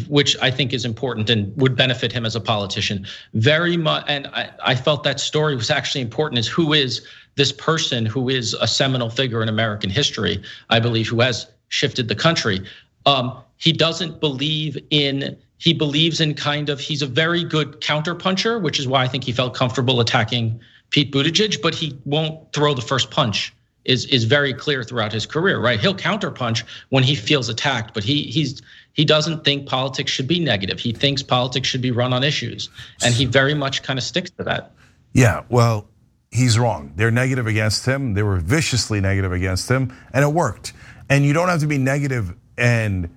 which 0.08 0.36
I 0.40 0.52
think 0.52 0.72
is 0.72 0.84
important 0.84 1.28
and 1.28 1.54
would 1.56 1.76
benefit 1.76 2.12
him 2.12 2.24
as 2.24 2.36
a 2.36 2.40
politician. 2.40 3.06
Very 3.34 3.76
much, 3.76 4.04
and 4.06 4.28
I, 4.28 4.50
I 4.64 4.74
felt 4.76 5.02
that 5.02 5.18
story 5.18 5.56
was 5.56 5.70
actually 5.70 6.00
important. 6.00 6.38
Is 6.38 6.46
who 6.46 6.72
is 6.72 7.04
this 7.34 7.50
person 7.50 8.06
who 8.06 8.28
is 8.28 8.54
a 8.54 8.68
seminal 8.68 9.10
figure 9.10 9.42
in 9.42 9.48
American 9.48 9.90
history? 9.90 10.40
I 10.70 10.78
believe 10.78 11.08
who 11.08 11.20
has 11.20 11.48
shifted 11.72 12.08
the 12.08 12.14
country. 12.14 12.60
Um, 13.06 13.36
he 13.56 13.72
doesn't 13.72 14.20
believe 14.20 14.76
in. 14.90 15.36
He 15.58 15.72
believes 15.72 16.20
in 16.20 16.34
kind 16.34 16.68
of. 16.68 16.78
He's 16.80 17.02
a 17.02 17.06
very 17.06 17.44
good 17.44 17.80
counterpuncher, 17.80 18.60
which 18.60 18.78
is 18.78 18.86
why 18.86 19.02
I 19.02 19.08
think 19.08 19.24
he 19.24 19.32
felt 19.32 19.54
comfortable 19.54 20.00
attacking 20.00 20.60
Pete 20.90 21.12
Buttigieg, 21.12 21.62
but 21.62 21.74
he 21.74 21.98
won't 22.04 22.52
throw 22.52 22.74
the 22.74 22.82
first 22.82 23.10
punch 23.10 23.52
is 23.84 24.04
is 24.06 24.24
very 24.24 24.54
clear 24.54 24.84
throughout 24.84 25.12
his 25.12 25.26
career, 25.26 25.58
right? 25.60 25.80
He'll 25.80 25.94
counterpunch 25.94 26.62
when 26.90 27.02
he 27.02 27.14
feels 27.14 27.48
attacked, 27.48 27.94
but 27.94 28.04
he 28.04 28.24
he's 28.24 28.62
he 28.92 29.04
doesn't 29.04 29.44
think 29.44 29.66
politics 29.66 30.10
should 30.10 30.28
be 30.28 30.38
negative. 30.38 30.78
He 30.78 30.92
thinks 30.92 31.22
politics 31.22 31.66
should 31.66 31.80
be 31.80 31.90
run 31.90 32.12
on 32.12 32.22
issues, 32.22 32.68
and 33.02 33.14
he 33.14 33.24
very 33.24 33.54
much 33.54 33.82
kind 33.82 33.98
of 33.98 34.04
sticks 34.04 34.30
to 34.32 34.44
that. 34.44 34.72
Yeah, 35.14 35.42
well, 35.48 35.88
he's 36.30 36.58
wrong. 36.58 36.92
They're 36.96 37.10
negative 37.10 37.46
against 37.46 37.86
him. 37.86 38.14
They 38.14 38.22
were 38.22 38.36
viciously 38.36 39.00
negative 39.00 39.32
against 39.32 39.68
him, 39.70 39.92
and 40.12 40.24
it 40.24 40.32
worked. 40.32 40.72
And 41.08 41.24
you 41.24 41.32
don't 41.32 41.48
have 41.48 41.60
to 41.60 41.66
be 41.66 41.78
negative 41.78 42.34
and 42.56 43.08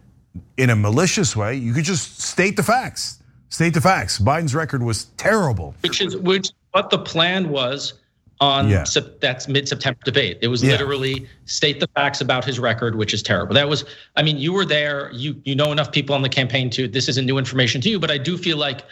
in 0.58 0.70
a 0.70 0.76
malicious 0.76 1.36
way. 1.36 1.56
You 1.56 1.74
could 1.74 1.86
just 1.86 2.22
state 2.22 2.56
the 2.56 2.64
facts. 2.64 3.22
State 3.50 3.74
the 3.74 3.82
facts. 3.82 4.20
Biden's 4.20 4.56
record 4.56 4.84
was 4.84 5.06
terrible. 5.18 5.76
Which 5.82 6.02
is 6.02 6.18
which 6.18 6.52
what 6.72 6.90
the 6.90 7.00
plan 7.00 7.50
was 7.50 7.94
on 8.42 8.68
yeah. 8.68 8.84
that's 9.22 9.48
mid-September 9.48 10.00
debate. 10.04 10.38
It 10.42 10.50
was 10.50 10.62
yeah. 10.62 10.72
literally 10.72 11.28
state 11.46 11.80
the 11.80 11.88
facts 11.96 12.20
about 12.20 12.44
his 12.44 12.60
record, 12.60 12.96
which 12.96 13.14
is 13.14 13.24
terrible. 13.24 13.54
That 13.54 13.70
was, 13.70 13.86
I 14.18 14.24
mean, 14.24 14.38
you 14.38 14.52
were 14.52 14.66
there. 14.66 15.10
You 15.14 15.42
you 15.46 15.56
know 15.56 15.72
enough 15.72 15.92
people 15.92 16.16
on 16.16 16.22
the 16.22 16.30
campaign 16.30 16.70
to. 16.72 16.88
This 16.88 17.08
isn't 17.08 17.26
new 17.26 17.38
information 17.38 17.82
to 17.82 17.90
you, 17.90 18.00
but 18.00 18.12
I 18.12 18.18
do 18.18 18.38
feel 18.38 18.58
like 18.58 18.84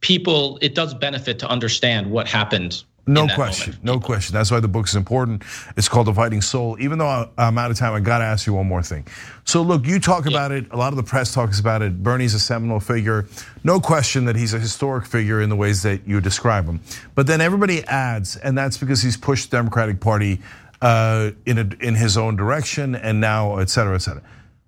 people. 0.00 0.58
It 0.62 0.74
does 0.74 0.94
benefit 0.94 1.38
to 1.40 1.48
understand 1.48 2.10
what 2.10 2.26
happened 2.26 2.84
no 3.06 3.28
question, 3.28 3.72
moment. 3.74 3.84
no 3.84 4.00
question. 4.00 4.34
That's 4.34 4.50
why 4.50 4.58
the 4.58 4.68
book 4.68 4.88
is 4.88 4.96
important. 4.96 5.44
It's 5.76 5.88
called 5.88 6.08
The 6.08 6.14
Fighting 6.14 6.42
Soul. 6.42 6.76
Even 6.80 6.98
though 6.98 7.30
I'm 7.38 7.56
out 7.56 7.70
of 7.70 7.76
time, 7.76 7.94
I 7.94 8.00
got 8.00 8.18
to 8.18 8.24
ask 8.24 8.46
you 8.46 8.54
one 8.54 8.66
more 8.66 8.82
thing. 8.82 9.06
So, 9.44 9.62
look, 9.62 9.86
you 9.86 10.00
talk 10.00 10.24
yeah. 10.24 10.32
about 10.32 10.50
it. 10.50 10.66
A 10.72 10.76
lot 10.76 10.92
of 10.92 10.96
the 10.96 11.04
press 11.04 11.32
talks 11.32 11.60
about 11.60 11.82
it. 11.82 12.02
Bernie's 12.02 12.34
a 12.34 12.40
seminal 12.40 12.80
figure. 12.80 13.26
No 13.62 13.78
question 13.78 14.24
that 14.24 14.34
he's 14.34 14.54
a 14.54 14.58
historic 14.58 15.06
figure 15.06 15.40
in 15.40 15.50
the 15.50 15.56
ways 15.56 15.82
that 15.82 16.06
you 16.06 16.20
describe 16.20 16.66
him. 16.66 16.80
But 17.14 17.28
then 17.28 17.40
everybody 17.40 17.84
adds, 17.84 18.36
and 18.36 18.58
that's 18.58 18.76
because 18.76 19.02
he's 19.02 19.16
pushed 19.16 19.52
the 19.52 19.56
Democratic 19.56 20.00
Party 20.00 20.40
uh, 20.82 21.30
in 21.46 21.58
a, 21.58 21.68
in 21.80 21.94
his 21.94 22.16
own 22.16 22.34
direction, 22.34 22.96
and 22.96 23.20
now, 23.20 23.58
et 23.58 23.70
cetera, 23.70 23.94
et 23.94 23.98
cetera. 23.98 24.22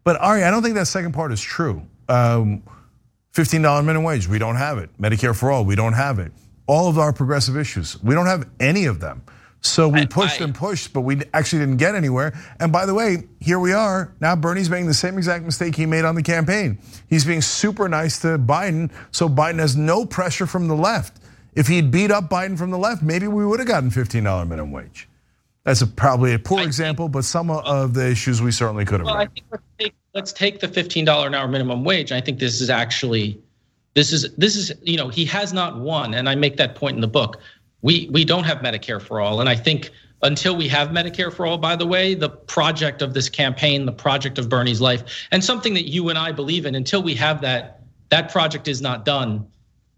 But 0.04 0.20
Ari, 0.20 0.44
I 0.44 0.50
don't 0.50 0.62
think 0.62 0.76
that 0.76 0.86
second 0.86 1.12
part 1.12 1.32
is 1.32 1.40
true. 1.40 1.82
Um, 2.08 2.62
$15 3.34 3.84
minimum 3.84 4.04
wage, 4.04 4.28
we 4.28 4.38
don't 4.38 4.56
have 4.56 4.78
it. 4.78 4.90
Medicare 5.00 5.36
for 5.36 5.50
all, 5.50 5.64
we 5.64 5.74
don't 5.74 5.92
have 5.92 6.20
it 6.20 6.32
all 6.68 6.88
of 6.88 6.98
our 6.98 7.12
progressive 7.12 7.56
issues. 7.56 8.00
We 8.04 8.14
don't 8.14 8.26
have 8.26 8.48
any 8.60 8.84
of 8.84 9.00
them. 9.00 9.22
So 9.60 9.88
we 9.88 10.06
pushed 10.06 10.40
I, 10.40 10.44
and 10.44 10.54
pushed, 10.54 10.92
but 10.92 11.00
we 11.00 11.20
actually 11.34 11.60
didn't 11.60 11.78
get 11.78 11.96
anywhere. 11.96 12.38
And 12.60 12.70
by 12.70 12.86
the 12.86 12.94
way, 12.94 13.24
here 13.40 13.58
we 13.58 13.72
are. 13.72 14.14
Now 14.20 14.36
Bernie's 14.36 14.70
making 14.70 14.86
the 14.86 14.94
same 14.94 15.18
exact 15.18 15.44
mistake 15.44 15.74
he 15.74 15.84
made 15.84 16.04
on 16.04 16.14
the 16.14 16.22
campaign. 16.22 16.78
He's 17.08 17.24
being 17.24 17.42
super 17.42 17.88
nice 17.88 18.20
to 18.20 18.38
Biden, 18.38 18.92
so 19.10 19.28
Biden 19.28 19.58
has 19.58 19.76
no 19.76 20.06
pressure 20.06 20.46
from 20.46 20.68
the 20.68 20.76
left. 20.76 21.20
If 21.54 21.66
he'd 21.66 21.90
beat 21.90 22.12
up 22.12 22.28
Biden 22.28 22.56
from 22.56 22.70
the 22.70 22.78
left, 22.78 23.02
maybe 23.02 23.26
we 23.26 23.44
would 23.44 23.58
have 23.58 23.66
gotten 23.66 23.90
$15 23.90 24.46
minimum 24.46 24.70
wage. 24.70 25.08
That's 25.64 25.82
a, 25.82 25.88
probably 25.88 26.34
a 26.34 26.38
poor 26.38 26.60
I 26.60 26.62
example, 26.62 27.06
think, 27.06 27.14
but 27.14 27.24
some 27.24 27.50
of 27.50 27.94
the 27.94 28.08
issues 28.08 28.40
we 28.40 28.52
certainly 28.52 28.84
could 28.84 29.00
have. 29.00 29.06
Well, 29.06 29.16
I 29.16 29.26
think 29.26 29.46
let's 29.50 29.64
take, 29.78 29.94
let's 30.14 30.32
take 30.32 30.60
the 30.60 30.68
$15 30.68 31.26
an 31.26 31.34
hour 31.34 31.48
minimum 31.48 31.82
wage. 31.82 32.12
I 32.12 32.20
think 32.20 32.38
this 32.38 32.60
is 32.60 32.70
actually 32.70 33.40
this 33.98 34.12
is 34.12 34.32
this 34.36 34.54
is 34.54 34.72
you 34.82 34.96
know 34.96 35.08
he 35.08 35.24
has 35.24 35.52
not 35.52 35.80
won, 35.80 36.14
and 36.14 36.28
I 36.28 36.36
make 36.36 36.56
that 36.58 36.76
point 36.76 36.94
in 36.94 37.00
the 37.00 37.08
book. 37.08 37.40
We 37.82 38.08
we 38.12 38.24
don't 38.24 38.44
have 38.44 38.58
Medicare 38.58 39.02
for 39.02 39.20
all, 39.20 39.40
and 39.40 39.48
I 39.48 39.56
think 39.56 39.90
until 40.22 40.54
we 40.54 40.68
have 40.68 40.90
Medicare 40.90 41.32
for 41.32 41.46
all, 41.46 41.58
by 41.58 41.74
the 41.74 41.84
way, 41.86 42.14
the 42.14 42.28
project 42.28 43.02
of 43.02 43.12
this 43.12 43.28
campaign, 43.28 43.86
the 43.86 43.92
project 43.92 44.38
of 44.38 44.48
Bernie's 44.48 44.80
life, 44.80 45.02
and 45.32 45.42
something 45.42 45.74
that 45.74 45.88
you 45.88 46.10
and 46.10 46.18
I 46.18 46.30
believe 46.30 46.64
in, 46.64 46.76
until 46.76 47.02
we 47.02 47.14
have 47.14 47.40
that, 47.40 47.82
that 48.10 48.30
project 48.30 48.68
is 48.68 48.80
not 48.80 49.04
done, 49.04 49.44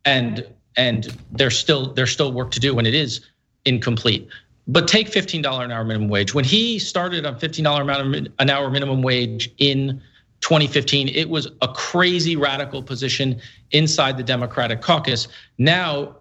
and 0.06 0.46
and 0.76 1.14
there's 1.30 1.58
still 1.58 1.92
there's 1.92 2.10
still 2.10 2.32
work 2.32 2.52
to 2.52 2.60
do, 2.60 2.78
and 2.78 2.86
it 2.86 2.94
is 2.94 3.20
incomplete. 3.66 4.26
But 4.66 4.88
take 4.88 5.10
$15 5.10 5.64
an 5.64 5.72
hour 5.72 5.84
minimum 5.84 6.08
wage. 6.08 6.32
When 6.32 6.44
he 6.44 6.78
started 6.78 7.26
on 7.26 7.38
$15 7.38 8.30
an 8.38 8.50
hour 8.50 8.70
minimum 8.70 9.02
wage 9.02 9.50
in 9.58 10.00
2015. 10.40 11.08
It 11.08 11.28
was 11.28 11.48
a 11.62 11.68
crazy 11.68 12.36
radical 12.36 12.82
position 12.82 13.40
inside 13.72 14.16
the 14.16 14.22
Democratic 14.22 14.80
caucus. 14.80 15.28
Now, 15.58 16.16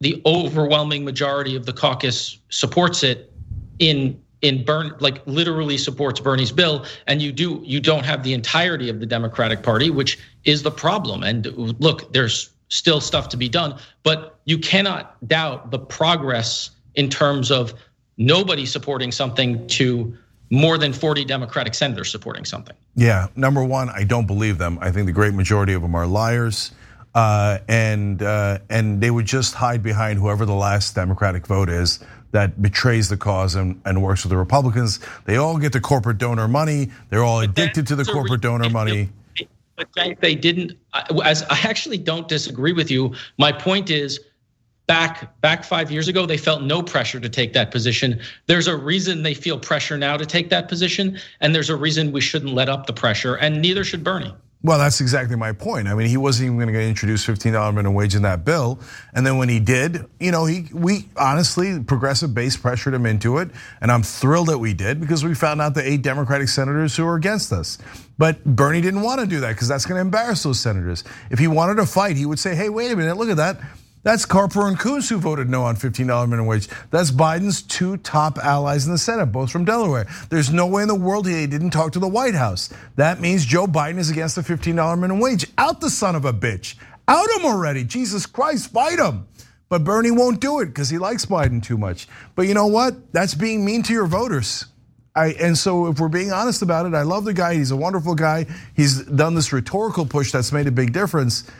the 0.00 0.20
overwhelming 0.26 1.04
majority 1.04 1.56
of 1.56 1.66
the 1.66 1.72
caucus 1.72 2.38
supports 2.48 3.02
it 3.02 3.32
in 3.78 4.20
in 4.42 4.64
burn 4.64 4.94
like 5.00 5.26
literally 5.26 5.78
supports 5.78 6.20
Bernie's 6.20 6.52
bill 6.52 6.84
and 7.06 7.22
you 7.22 7.32
do 7.32 7.62
you 7.64 7.80
don't 7.80 8.04
have 8.04 8.22
the 8.22 8.34
entirety 8.34 8.90
of 8.90 9.00
the 9.00 9.06
Democratic 9.06 9.62
Party 9.62 9.88
which 9.88 10.18
is 10.44 10.62
the 10.62 10.70
problem 10.70 11.22
and 11.22 11.46
look 11.80 12.12
there's 12.12 12.50
still 12.68 13.00
stuff 13.00 13.30
to 13.30 13.36
be 13.38 13.48
done 13.48 13.78
but 14.02 14.38
you 14.44 14.58
cannot 14.58 15.16
doubt 15.26 15.70
the 15.70 15.78
progress 15.78 16.70
in 16.94 17.08
terms 17.08 17.50
of 17.50 17.72
nobody 18.18 18.66
supporting 18.66 19.10
something 19.10 19.66
to 19.68 20.16
more 20.50 20.78
than 20.78 20.92
40 20.92 21.24
Democratic 21.24 21.74
senators 21.74 22.10
supporting 22.10 22.44
something. 22.44 22.76
Yeah, 22.94 23.28
number 23.36 23.64
one, 23.64 23.90
I 23.90 24.04
don't 24.04 24.26
believe 24.26 24.58
them. 24.58 24.78
I 24.80 24.90
think 24.92 25.06
the 25.06 25.12
great 25.12 25.34
majority 25.34 25.72
of 25.72 25.82
them 25.82 25.94
are 25.94 26.06
liars. 26.06 26.72
Uh, 27.14 27.58
and 27.66 28.22
uh, 28.22 28.58
and 28.68 29.00
they 29.00 29.10
would 29.10 29.24
just 29.24 29.54
hide 29.54 29.82
behind 29.82 30.18
whoever 30.18 30.44
the 30.44 30.54
last 30.54 30.94
Democratic 30.94 31.46
vote 31.46 31.70
is 31.70 31.98
that 32.32 32.60
betrays 32.60 33.08
the 33.08 33.16
cause 33.16 33.54
and, 33.54 33.80
and 33.86 34.02
works 34.02 34.22
with 34.22 34.30
the 34.30 34.36
Republicans. 34.36 35.00
They 35.24 35.36
all 35.36 35.56
get 35.56 35.72
the 35.72 35.80
corporate 35.80 36.18
donor 36.18 36.46
money. 36.46 36.90
They're 37.08 37.24
all 37.24 37.40
addicted 37.40 37.86
to 37.86 37.96
the 37.96 38.04
corporate 38.04 38.42
donor 38.42 38.68
money. 38.68 39.08
But 39.76 39.88
they 40.20 40.34
didn't. 40.34 40.72
As 41.24 41.42
I 41.44 41.58
actually 41.62 41.96
don't 41.96 42.28
disagree 42.28 42.74
with 42.74 42.90
you. 42.90 43.14
My 43.38 43.50
point 43.50 43.88
is 43.88 44.20
back 44.86 45.40
back 45.40 45.64
5 45.64 45.90
years 45.90 46.08
ago 46.08 46.26
they 46.26 46.36
felt 46.36 46.62
no 46.62 46.82
pressure 46.82 47.20
to 47.20 47.28
take 47.28 47.52
that 47.52 47.70
position 47.70 48.20
there's 48.46 48.68
a 48.68 48.76
reason 48.76 49.22
they 49.22 49.34
feel 49.34 49.58
pressure 49.58 49.98
now 49.98 50.16
to 50.16 50.26
take 50.26 50.50
that 50.50 50.68
position 50.68 51.18
and 51.40 51.54
there's 51.54 51.70
a 51.70 51.76
reason 51.76 52.12
we 52.12 52.20
shouldn't 52.20 52.52
let 52.52 52.68
up 52.68 52.86
the 52.86 52.92
pressure 52.92 53.34
and 53.36 53.60
neither 53.60 53.84
should 53.84 54.04
Bernie 54.04 54.34
well, 54.66 54.80
that's 54.80 55.00
exactly 55.00 55.36
my 55.36 55.52
point. 55.52 55.86
I 55.86 55.94
mean, 55.94 56.08
he 56.08 56.16
wasn't 56.16 56.46
even 56.46 56.58
going 56.58 56.72
to 56.72 56.82
introduce 56.82 57.24
$15 57.24 57.52
minimum 57.72 57.94
wage 57.94 58.16
in 58.16 58.22
that 58.22 58.44
bill. 58.44 58.80
And 59.14 59.24
then 59.24 59.38
when 59.38 59.48
he 59.48 59.60
did, 59.60 60.06
you 60.18 60.32
know, 60.32 60.44
he 60.44 60.68
we 60.72 61.08
honestly, 61.16 61.78
progressive 61.84 62.34
base 62.34 62.56
pressured 62.56 62.92
him 62.92 63.06
into 63.06 63.38
it. 63.38 63.50
And 63.80 63.92
I'm 63.92 64.02
thrilled 64.02 64.48
that 64.48 64.58
we 64.58 64.74
did 64.74 65.00
because 65.00 65.22
we 65.24 65.36
found 65.36 65.60
out 65.60 65.74
the 65.74 65.88
eight 65.88 66.02
Democratic 66.02 66.48
senators 66.48 66.96
who 66.96 67.04
were 67.04 67.14
against 67.14 67.52
us. 67.52 67.78
But 68.18 68.42
Bernie 68.44 68.80
didn't 68.80 69.02
want 69.02 69.20
to 69.20 69.26
do 69.26 69.38
that 69.38 69.52
because 69.52 69.68
that's 69.68 69.86
going 69.86 69.98
to 69.98 70.00
embarrass 70.00 70.42
those 70.42 70.58
senators. 70.58 71.04
If 71.30 71.38
he 71.38 71.46
wanted 71.46 71.76
to 71.76 71.86
fight, 71.86 72.16
he 72.16 72.26
would 72.26 72.40
say, 72.40 72.56
hey, 72.56 72.68
wait 72.68 72.90
a 72.90 72.96
minute, 72.96 73.16
look 73.16 73.28
at 73.28 73.36
that. 73.36 73.60
That's 74.06 74.24
Carper 74.24 74.68
and 74.68 74.78
Coons 74.78 75.08
who 75.08 75.18
voted 75.18 75.50
no 75.50 75.64
on 75.64 75.74
$15 75.74 76.06
minimum 76.28 76.46
wage. 76.46 76.68
That's 76.92 77.10
Biden's 77.10 77.60
two 77.60 77.96
top 77.96 78.38
allies 78.38 78.86
in 78.86 78.92
the 78.92 78.98
Senate, 78.98 79.32
both 79.32 79.50
from 79.50 79.64
Delaware. 79.64 80.06
There's 80.30 80.52
no 80.52 80.64
way 80.68 80.82
in 80.82 80.88
the 80.88 80.94
world 80.94 81.26
he 81.26 81.44
didn't 81.48 81.70
talk 81.70 81.90
to 81.90 81.98
the 81.98 82.06
White 82.06 82.36
House. 82.36 82.72
That 82.94 83.20
means 83.20 83.44
Joe 83.44 83.66
Biden 83.66 83.98
is 83.98 84.08
against 84.08 84.36
the 84.36 84.42
$15 84.42 84.76
minimum 84.96 85.18
wage. 85.18 85.48
Out 85.58 85.80
the 85.80 85.90
son 85.90 86.14
of 86.14 86.24
a 86.24 86.32
bitch. 86.32 86.76
Out 87.08 87.28
him 87.30 87.46
already. 87.46 87.82
Jesus 87.82 88.26
Christ, 88.26 88.70
fight 88.70 89.00
him. 89.00 89.26
But 89.68 89.82
Bernie 89.82 90.12
won't 90.12 90.40
do 90.40 90.60
it 90.60 90.66
because 90.66 90.88
he 90.88 90.98
likes 90.98 91.26
Biden 91.26 91.60
too 91.60 91.76
much. 91.76 92.06
But 92.36 92.42
you 92.42 92.54
know 92.54 92.68
what? 92.68 93.12
That's 93.12 93.34
being 93.34 93.64
mean 93.64 93.82
to 93.82 93.92
your 93.92 94.06
voters. 94.06 94.66
I, 95.16 95.32
and 95.32 95.58
so, 95.58 95.88
if 95.88 95.98
we're 95.98 96.06
being 96.06 96.30
honest 96.30 96.62
about 96.62 96.86
it, 96.86 96.94
I 96.94 97.02
love 97.02 97.24
the 97.24 97.34
guy. 97.34 97.54
He's 97.54 97.72
a 97.72 97.76
wonderful 97.76 98.14
guy. 98.14 98.46
He's 98.76 99.02
done 99.02 99.34
this 99.34 99.52
rhetorical 99.52 100.06
push 100.06 100.30
that's 100.30 100.52
made 100.52 100.68
a 100.68 100.70
big 100.70 100.92
difference. 100.92 101.50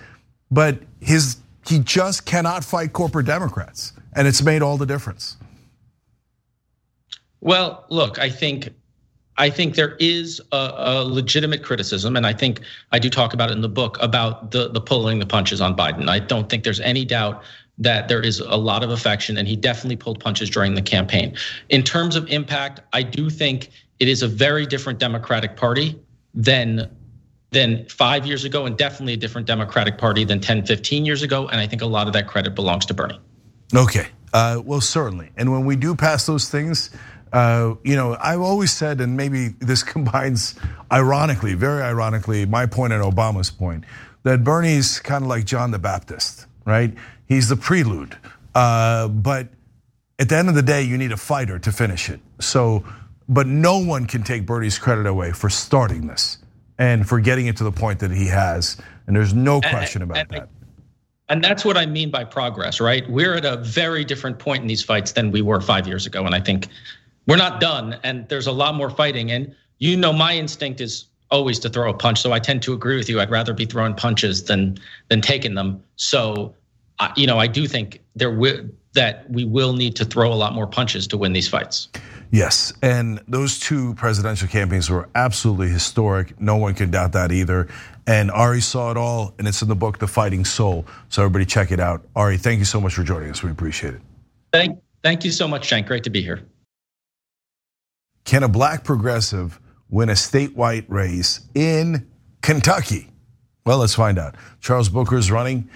But 0.48 0.78
his 1.00 1.38
he 1.68 1.78
just 1.78 2.24
cannot 2.24 2.64
fight 2.64 2.92
corporate 2.92 3.26
Democrats, 3.26 3.92
and 4.14 4.26
it's 4.26 4.42
made 4.42 4.62
all 4.62 4.76
the 4.76 4.86
difference. 4.86 5.36
Well, 7.40 7.84
look, 7.90 8.18
I 8.18 8.30
think 8.30 8.70
I 9.38 9.50
think 9.50 9.74
there 9.74 9.96
is 10.00 10.40
a, 10.52 11.04
legitimate 11.04 11.62
criticism, 11.62 12.16
and 12.16 12.26
I 12.26 12.32
think 12.32 12.62
I 12.92 12.98
do 12.98 13.10
talk 13.10 13.34
about 13.34 13.50
it 13.50 13.52
in 13.52 13.60
the 13.60 13.68
book 13.68 13.98
about 14.00 14.50
the 14.50 14.68
the 14.68 14.80
pulling 14.80 15.18
the 15.18 15.26
punches 15.26 15.60
on 15.60 15.76
Biden. 15.76 16.08
I 16.08 16.18
don't 16.18 16.48
think 16.48 16.64
there's 16.64 16.80
any 16.80 17.04
doubt 17.04 17.42
that 17.78 18.08
there 18.08 18.22
is 18.22 18.40
a 18.40 18.56
lot 18.56 18.82
of 18.82 18.90
affection, 18.90 19.36
and 19.36 19.46
he 19.46 19.54
definitely 19.54 19.96
pulled 19.96 20.20
punches 20.20 20.48
during 20.48 20.74
the 20.74 20.82
campaign. 20.82 21.36
In 21.68 21.82
terms 21.82 22.16
of 22.16 22.26
impact, 22.28 22.80
I 22.94 23.02
do 23.02 23.28
think 23.28 23.70
it 24.00 24.08
is 24.08 24.22
a 24.22 24.28
very 24.28 24.64
different 24.64 24.98
Democratic 24.98 25.56
Party 25.56 25.98
than 26.34 26.90
than 27.56 27.86
five 27.88 28.26
years 28.26 28.44
ago, 28.44 28.66
and 28.66 28.76
definitely 28.76 29.14
a 29.14 29.16
different 29.16 29.46
Democratic 29.46 29.96
Party 29.98 30.24
than 30.24 30.40
10, 30.40 30.66
15 30.66 31.06
years 31.06 31.22
ago. 31.22 31.48
And 31.48 31.58
I 31.58 31.66
think 31.66 31.80
a 31.82 31.86
lot 31.86 32.06
of 32.06 32.12
that 32.12 32.26
credit 32.26 32.54
belongs 32.54 32.84
to 32.86 32.94
Bernie. 32.94 33.18
Okay. 33.74 34.08
Uh, 34.32 34.60
well, 34.64 34.82
certainly. 34.82 35.30
And 35.38 35.50
when 35.50 35.64
we 35.64 35.76
do 35.76 35.94
pass 35.96 36.26
those 36.26 36.48
things, 36.50 36.90
Uh, 37.32 37.74
you 37.82 37.96
know, 37.96 38.16
I've 38.20 38.40
always 38.40 38.72
said, 38.72 39.00
and 39.00 39.16
maybe 39.16 39.48
this 39.58 39.82
combines 39.94 40.54
ironically, 40.92 41.54
very 41.54 41.82
ironically, 41.82 42.46
my 42.46 42.66
point 42.66 42.92
and 42.92 43.02
Obama's 43.02 43.50
point, 43.50 43.84
that 44.22 44.44
Bernie's 44.44 45.00
kind 45.00 45.22
of 45.24 45.28
like 45.28 45.44
John 45.44 45.70
the 45.70 45.78
Baptist, 45.78 46.46
right? 46.64 46.94
He's 47.26 47.48
the 47.48 47.56
prelude. 47.56 48.16
Uh, 48.54 49.08
but 49.08 49.48
at 50.18 50.28
the 50.28 50.36
end 50.36 50.48
of 50.48 50.54
the 50.54 50.62
day, 50.62 50.82
you 50.82 50.96
need 50.96 51.12
a 51.12 51.16
fighter 51.16 51.58
to 51.58 51.72
finish 51.72 52.08
it. 52.08 52.20
So, 52.40 52.84
but 53.28 53.46
no 53.46 53.78
one 53.78 54.06
can 54.06 54.22
take 54.22 54.46
Bernie's 54.46 54.78
credit 54.78 55.06
away 55.06 55.32
for 55.32 55.50
starting 55.50 56.06
this 56.06 56.38
and 56.78 57.08
for 57.08 57.20
getting 57.20 57.46
it 57.46 57.56
to 57.58 57.64
the 57.64 57.72
point 57.72 57.98
that 58.00 58.10
he 58.10 58.26
has. 58.26 58.76
And 59.06 59.14
there's 59.14 59.34
no 59.34 59.60
question 59.60 60.02
about 60.02 60.18
and, 60.18 60.30
that. 60.30 60.48
And 61.28 61.42
that's 61.42 61.64
what 61.64 61.76
I 61.76 61.86
mean 61.86 62.10
by 62.10 62.24
progress, 62.24 62.80
right? 62.80 63.08
We're 63.10 63.34
at 63.34 63.44
a 63.44 63.56
very 63.58 64.04
different 64.04 64.38
point 64.38 64.62
in 64.62 64.68
these 64.68 64.82
fights 64.82 65.12
than 65.12 65.30
we 65.30 65.42
were 65.42 65.60
five 65.60 65.86
years 65.86 66.06
ago. 66.06 66.24
And 66.24 66.34
I 66.34 66.40
think 66.40 66.68
we're 67.26 67.36
not 67.36 67.60
done 67.60 67.98
and 68.04 68.28
there's 68.28 68.46
a 68.46 68.52
lot 68.52 68.74
more 68.74 68.90
fighting. 68.90 69.30
And 69.30 69.54
you 69.78 69.96
know, 69.96 70.12
my 70.12 70.34
instinct 70.34 70.80
is 70.80 71.06
always 71.30 71.58
to 71.60 71.68
throw 71.68 71.90
a 71.90 71.94
punch. 71.94 72.20
So 72.20 72.32
I 72.32 72.38
tend 72.38 72.62
to 72.62 72.72
agree 72.72 72.96
with 72.96 73.08
you. 73.08 73.20
I'd 73.20 73.30
rather 73.30 73.52
be 73.52 73.66
throwing 73.66 73.94
punches 73.94 74.44
than 74.44 74.78
than 75.08 75.20
taking 75.20 75.54
them. 75.54 75.82
So, 75.96 76.54
you 77.16 77.26
know, 77.26 77.38
I 77.38 77.46
do 77.46 77.66
think 77.66 78.02
there 78.14 78.30
will 78.30 78.68
that 78.94 79.28
we 79.30 79.44
will 79.44 79.74
need 79.74 79.94
to 79.96 80.04
throw 80.04 80.32
a 80.32 80.34
lot 80.34 80.54
more 80.54 80.66
punches 80.66 81.06
to 81.08 81.18
win 81.18 81.32
these 81.32 81.48
fights. 81.48 81.88
Yes, 82.30 82.72
and 82.82 83.20
those 83.28 83.58
two 83.58 83.94
presidential 83.94 84.48
campaigns 84.48 84.90
were 84.90 85.08
absolutely 85.14 85.68
historic. 85.68 86.40
No 86.40 86.56
one 86.56 86.74
can 86.74 86.90
doubt 86.90 87.12
that 87.12 87.32
either. 87.32 87.68
And 88.06 88.30
Ari 88.30 88.60
saw 88.60 88.90
it 88.90 88.96
all, 88.96 89.34
and 89.38 89.48
it's 89.48 89.62
in 89.62 89.68
the 89.68 89.76
book, 89.76 89.98
The 89.98 90.06
Fighting 90.06 90.44
Soul. 90.44 90.86
So 91.08 91.22
everybody 91.22 91.44
check 91.44 91.72
it 91.72 91.80
out. 91.80 92.04
Ari, 92.14 92.38
thank 92.38 92.58
you 92.58 92.64
so 92.64 92.80
much 92.80 92.94
for 92.94 93.02
joining 93.02 93.30
us. 93.30 93.42
We 93.42 93.50
appreciate 93.50 93.94
it. 93.94 94.00
Thank, 94.52 94.78
thank 95.02 95.24
you 95.24 95.30
so 95.30 95.48
much, 95.48 95.68
Cenk. 95.68 95.86
Great 95.86 96.04
to 96.04 96.10
be 96.10 96.22
here. 96.22 96.42
Can 98.24 98.42
a 98.42 98.48
black 98.48 98.84
progressive 98.84 99.60
win 99.88 100.08
a 100.08 100.12
statewide 100.12 100.84
race 100.88 101.40
in 101.54 102.08
Kentucky? 102.42 103.10
Well, 103.64 103.78
let's 103.78 103.94
find 103.94 104.18
out. 104.18 104.36
Charles 104.60 104.88
Booker 104.88 105.16
is 105.16 105.30
running 105.30 105.68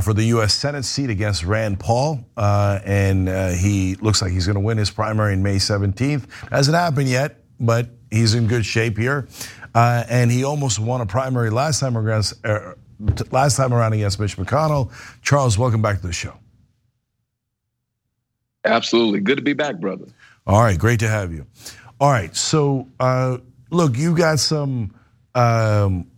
for 0.00 0.12
the 0.12 0.24
U.S. 0.24 0.54
Senate 0.54 0.84
seat 0.84 1.10
against 1.10 1.44
Rand 1.44 1.78
Paul, 1.80 2.26
uh, 2.36 2.80
and 2.84 3.28
uh, 3.28 3.50
he 3.50 3.94
looks 3.96 4.20
like 4.20 4.32
he's 4.32 4.46
going 4.46 4.54
to 4.54 4.60
win 4.60 4.78
his 4.78 4.90
primary 4.90 5.32
in 5.34 5.42
May 5.42 5.56
17th. 5.56 6.26
Hasn't 6.50 6.76
happened 6.76 7.08
yet, 7.08 7.40
but 7.60 7.88
he's 8.10 8.34
in 8.34 8.46
good 8.46 8.66
shape 8.66 8.98
here. 8.98 9.28
and 9.74 10.30
he 10.30 10.44
almost 10.44 10.78
won 10.78 11.00
a 11.00 11.06
primary 11.06 11.50
last 11.50 11.80
time 11.80 11.96
against 11.96 12.34
last 13.30 13.56
time 13.56 13.72
around 13.72 13.92
against 13.92 14.18
Mitch 14.18 14.36
McConnell. 14.36 14.90
Charles, 15.22 15.58
welcome 15.58 15.82
back 15.82 16.00
to 16.00 16.06
the 16.06 16.12
show. 16.12 16.34
Absolutely, 18.64 19.20
good 19.20 19.36
to 19.36 19.42
be 19.42 19.52
back, 19.52 19.78
brother. 19.78 20.06
All 20.46 20.62
right, 20.62 20.78
great 20.78 21.00
to 21.00 21.08
have 21.08 21.32
you. 21.32 21.46
All 22.00 22.10
right, 22.10 22.34
so 22.34 22.88
uh, 22.98 23.38
look, 23.70 23.96
you 23.96 24.16
got 24.16 24.38
some, 24.38 24.94
um, 25.34 26.10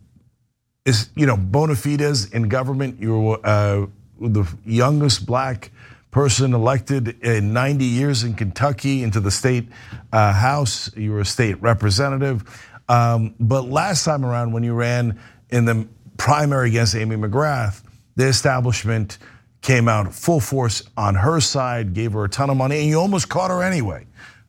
is 0.88 1.10
you 1.14 1.26
know, 1.26 1.36
bona 1.36 1.74
fides 1.74 2.32
in 2.32 2.48
government. 2.48 2.98
You're 2.98 3.38
uh, 3.44 3.86
the 4.18 4.44
youngest 4.64 5.26
black 5.26 5.70
person 6.10 6.54
elected 6.54 7.22
in 7.22 7.52
90 7.52 7.84
years 7.84 8.24
in 8.24 8.34
Kentucky 8.34 9.02
into 9.02 9.20
the 9.20 9.30
state 9.30 9.68
uh, 10.12 10.32
house. 10.32 10.90
You 10.96 11.12
were 11.12 11.20
a 11.20 11.26
state 11.26 11.60
representative, 11.60 12.42
um, 12.88 13.34
but 13.38 13.66
last 13.68 14.04
time 14.04 14.24
around 14.24 14.52
when 14.52 14.62
you 14.62 14.72
ran 14.72 15.20
in 15.50 15.66
the 15.66 15.86
primary 16.16 16.70
against 16.70 16.94
Amy 16.94 17.16
McGrath, 17.16 17.82
the 18.16 18.26
establishment 18.26 19.18
came 19.60 19.88
out 19.88 20.14
full 20.14 20.40
force 20.40 20.82
on 20.96 21.14
her 21.16 21.38
side, 21.40 21.92
gave 21.92 22.12
her 22.12 22.24
a 22.24 22.28
ton 22.28 22.48
of 22.48 22.56
money, 22.56 22.78
and 22.78 22.88
you 22.88 22.98
almost 22.98 23.28
caught 23.28 23.50
her 23.50 23.62
anyway. 23.62 24.06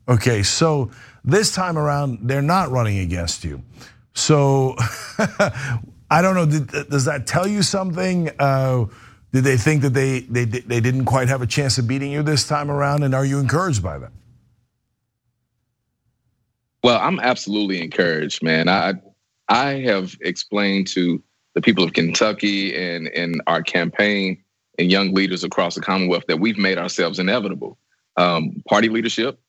Okay, 0.07 0.41
so 0.41 0.89
this 1.25 1.53
time 1.53 1.77
around, 1.77 2.19
they're 2.23 2.41
not 2.41 2.71
running 2.71 2.99
against 2.99 3.43
you. 3.43 3.61
So 4.13 4.77
I 6.09 6.21
don't 6.21 6.35
know. 6.35 6.83
Does 6.83 7.05
that 7.05 7.27
tell 7.27 7.47
you 7.47 7.61
something? 7.61 8.29
Uh, 8.39 8.85
did 9.31 9.43
they 9.43 9.57
think 9.57 9.83
that 9.83 9.93
they, 9.93 10.21
they 10.21 10.45
they 10.45 10.79
didn't 10.79 11.05
quite 11.05 11.27
have 11.27 11.41
a 11.41 11.47
chance 11.47 11.77
of 11.77 11.87
beating 11.87 12.11
you 12.11 12.23
this 12.23 12.47
time 12.47 12.71
around? 12.71 13.03
And 13.03 13.13
are 13.13 13.25
you 13.25 13.39
encouraged 13.39 13.83
by 13.83 13.99
that? 13.99 14.11
Well, 16.83 16.99
I'm 16.99 17.19
absolutely 17.19 17.81
encouraged, 17.81 18.41
man. 18.41 18.67
I 18.69 18.93
I 19.47 19.81
have 19.81 20.15
explained 20.21 20.87
to 20.87 21.21
the 21.53 21.61
people 21.61 21.83
of 21.83 21.93
Kentucky 21.93 22.75
and 22.75 23.07
and 23.09 23.41
our 23.45 23.61
campaign 23.61 24.43
and 24.79 24.91
young 24.91 25.13
leaders 25.13 25.43
across 25.43 25.75
the 25.75 25.81
Commonwealth 25.81 26.23
that 26.27 26.39
we've 26.39 26.57
made 26.57 26.77
ourselves 26.77 27.19
inevitable. 27.19 27.77
Um, 28.17 28.63
party 28.67 28.89
leadership 28.89 29.39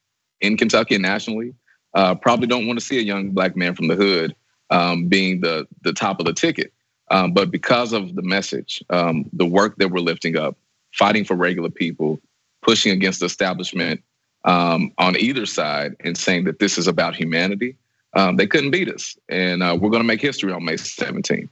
in 0.41 0.57
Kentucky 0.57 0.97
and 0.97 1.03
nationally 1.03 1.55
uh, 1.95 2.15
probably 2.17 2.47
don't 2.47 2.67
want 2.67 2.79
to 2.79 2.85
see 2.85 2.99
a 2.99 3.03
young 3.03 3.31
black 3.31 3.57
man 3.57 3.75
from 3.75 3.89
the 3.89 3.95
hood 3.95 4.35
um, 4.71 5.07
being 5.07 5.41
the 5.41 5.67
the 5.83 5.93
top 5.93 6.21
of 6.21 6.27
the 6.27 6.33
ticket. 6.33 6.73
Um, 7.11 7.33
but 7.33 7.51
because 7.51 7.93
of 7.93 8.15
the 8.15 8.23
message, 8.23 8.83
um, 8.91 9.29
the 9.33 9.47
work 9.47 9.77
that 9.77 9.91
we're 9.91 10.01
lifting 10.01 10.37
up, 10.37 10.57
fighting 10.93 11.25
for 11.25 11.35
regular 11.35 11.71
people, 11.71 12.21
pushing 12.63 12.93
against 12.93 13.21
the 13.21 13.27
establishment 13.27 14.03
um, 14.45 14.93
on 14.97 15.17
either 15.17 15.45
side, 15.45 15.97
and 16.01 16.17
saying 16.17 16.45
that 16.45 16.61
this 16.61 16.79
is 16.79 16.87
about 16.87 17.17
humanity, 17.17 17.77
um, 18.15 18.37
they 18.37 18.47
couldn't 18.47 18.71
beat 18.71 18.89
us, 18.89 19.17
and 19.29 19.63
uh, 19.63 19.77
we're 19.79 19.91
going 19.91 20.03
to 20.03 20.07
make 20.07 20.21
history 20.21 20.53
on 20.53 20.65
May 20.65 20.75
17th. 20.75 21.49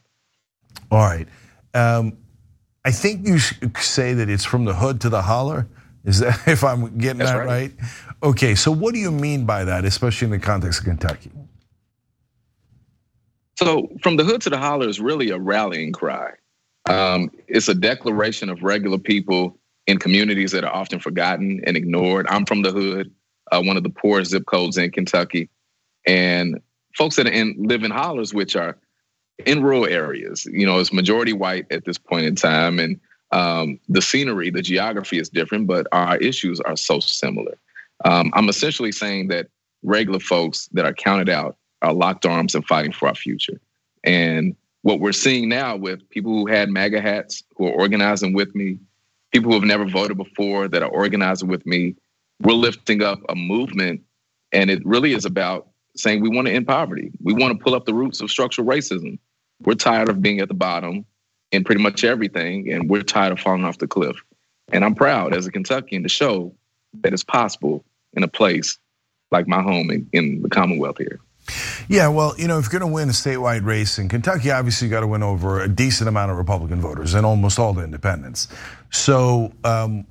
All 0.90 0.98
right. 1.00 1.26
Um, 1.74 2.16
I 2.84 2.92
think 2.92 3.26
you 3.26 3.38
say 3.38 4.14
that 4.14 4.30
it's 4.30 4.44
from 4.44 4.64
the 4.64 4.74
hood 4.74 5.00
to 5.02 5.08
the 5.08 5.22
holler. 5.22 5.66
Is 6.04 6.20
that 6.20 6.40
if 6.46 6.64
I'm 6.64 6.98
getting 6.98 7.18
That's 7.18 7.32
that 7.32 7.38
right. 7.38 7.46
right? 7.46 7.72
Okay, 8.22 8.54
so 8.54 8.70
what 8.70 8.94
do 8.94 9.00
you 9.00 9.10
mean 9.10 9.44
by 9.44 9.64
that, 9.64 9.84
especially 9.84 10.26
in 10.26 10.30
the 10.30 10.38
context 10.38 10.80
of 10.80 10.86
Kentucky? 10.86 11.30
So, 13.58 13.88
from 14.02 14.14
the 14.14 14.22
hood 14.22 14.40
to 14.42 14.50
the 14.50 14.56
holler 14.56 14.88
is 14.88 15.00
really 15.00 15.30
a 15.30 15.38
rallying 15.38 15.90
cry. 15.90 16.30
Um, 16.88 17.28
it's 17.48 17.66
a 17.66 17.74
declaration 17.74 18.50
of 18.50 18.62
regular 18.62 18.98
people 18.98 19.58
in 19.88 19.98
communities 19.98 20.52
that 20.52 20.62
are 20.62 20.72
often 20.72 21.00
forgotten 21.00 21.60
and 21.66 21.76
ignored. 21.76 22.28
I'm 22.28 22.46
from 22.46 22.62
the 22.62 22.70
hood, 22.70 23.10
uh, 23.50 23.60
one 23.60 23.76
of 23.76 23.82
the 23.82 23.90
poorest 23.90 24.30
zip 24.30 24.46
codes 24.46 24.78
in 24.78 24.92
Kentucky, 24.92 25.50
and 26.06 26.60
folks 26.96 27.16
that 27.16 27.26
in, 27.26 27.56
live 27.58 27.82
in 27.82 27.90
hollers, 27.90 28.32
which 28.32 28.54
are 28.54 28.78
in 29.44 29.60
rural 29.60 29.86
areas. 29.86 30.44
You 30.44 30.64
know, 30.64 30.78
it's 30.78 30.92
majority 30.92 31.32
white 31.32 31.66
at 31.72 31.84
this 31.84 31.98
point 31.98 32.26
in 32.26 32.36
time, 32.36 32.78
and 32.78 33.00
um, 33.32 33.80
the 33.88 34.02
scenery, 34.02 34.50
the 34.50 34.62
geography 34.62 35.18
is 35.18 35.28
different, 35.28 35.66
but 35.66 35.88
our 35.90 36.16
issues 36.18 36.60
are 36.60 36.76
so 36.76 37.00
similar. 37.00 37.58
Um, 38.04 38.30
I'm 38.34 38.48
essentially 38.48 38.92
saying 38.92 39.28
that 39.28 39.48
regular 39.82 40.20
folks 40.20 40.68
that 40.74 40.84
are 40.84 40.94
counted 40.94 41.28
out 41.28 41.56
are 41.82 41.92
locked 41.92 42.26
arms 42.26 42.54
and 42.54 42.66
fighting 42.66 42.92
for 42.92 43.08
our 43.08 43.14
future. 43.14 43.60
And 44.04 44.56
what 44.82 45.00
we're 45.00 45.12
seeing 45.12 45.48
now 45.48 45.76
with 45.76 46.08
people 46.10 46.32
who 46.32 46.46
had 46.46 46.70
MAGA 46.70 47.00
hats, 47.00 47.42
who 47.56 47.66
are 47.66 47.72
organizing 47.72 48.32
with 48.32 48.54
me, 48.54 48.78
people 49.32 49.50
who 49.50 49.58
have 49.58 49.66
never 49.66 49.84
voted 49.84 50.16
before 50.16 50.68
that 50.68 50.82
are 50.82 50.88
organizing 50.88 51.48
with 51.48 51.66
me, 51.66 51.94
we're 52.42 52.54
lifting 52.54 53.02
up 53.02 53.20
a 53.28 53.34
movement. 53.34 54.02
And 54.52 54.70
it 54.70 54.84
really 54.86 55.12
is 55.12 55.24
about 55.24 55.68
saying 55.96 56.22
we 56.22 56.28
want 56.28 56.46
to 56.46 56.54
end 56.54 56.66
poverty. 56.66 57.10
We 57.22 57.34
want 57.34 57.58
to 57.58 57.62
pull 57.62 57.74
up 57.74 57.84
the 57.84 57.94
roots 57.94 58.20
of 58.20 58.30
structural 58.30 58.66
racism. 58.66 59.18
We're 59.62 59.74
tired 59.74 60.08
of 60.08 60.22
being 60.22 60.40
at 60.40 60.48
the 60.48 60.54
bottom 60.54 61.04
in 61.50 61.64
pretty 61.64 61.82
much 61.82 62.04
everything, 62.04 62.70
and 62.70 62.88
we're 62.88 63.02
tired 63.02 63.32
of 63.32 63.40
falling 63.40 63.64
off 63.64 63.78
the 63.78 63.88
cliff. 63.88 64.16
And 64.70 64.84
I'm 64.84 64.94
proud 64.94 65.34
as 65.34 65.46
a 65.46 65.50
Kentuckian 65.50 66.02
to 66.02 66.08
show 66.08 66.54
that 67.02 67.12
it's 67.12 67.24
possible 67.24 67.84
in 68.12 68.22
a 68.22 68.28
place 68.28 68.78
like 69.30 69.48
my 69.48 69.62
home 69.62 69.90
in, 69.90 70.08
in 70.12 70.42
the 70.42 70.48
Commonwealth 70.48 70.98
here. 70.98 71.20
Yeah, 71.88 72.08
well, 72.08 72.34
you 72.38 72.48
know, 72.48 72.58
if 72.58 72.64
you're 72.64 72.80
going 72.80 72.90
to 72.90 72.94
win 72.94 73.08
a 73.08 73.12
statewide 73.12 73.64
race 73.64 73.98
in 73.98 74.08
Kentucky, 74.08 74.50
obviously 74.50 74.88
you 74.88 74.90
got 74.90 75.00
to 75.00 75.06
win 75.06 75.22
over 75.22 75.62
a 75.62 75.68
decent 75.68 76.08
amount 76.08 76.30
of 76.30 76.36
Republican 76.36 76.80
voters 76.80 77.14
and 77.14 77.24
almost 77.24 77.58
all 77.58 77.72
the 77.72 77.82
independents. 77.82 78.48
So, 78.90 79.52
um, 79.64 80.06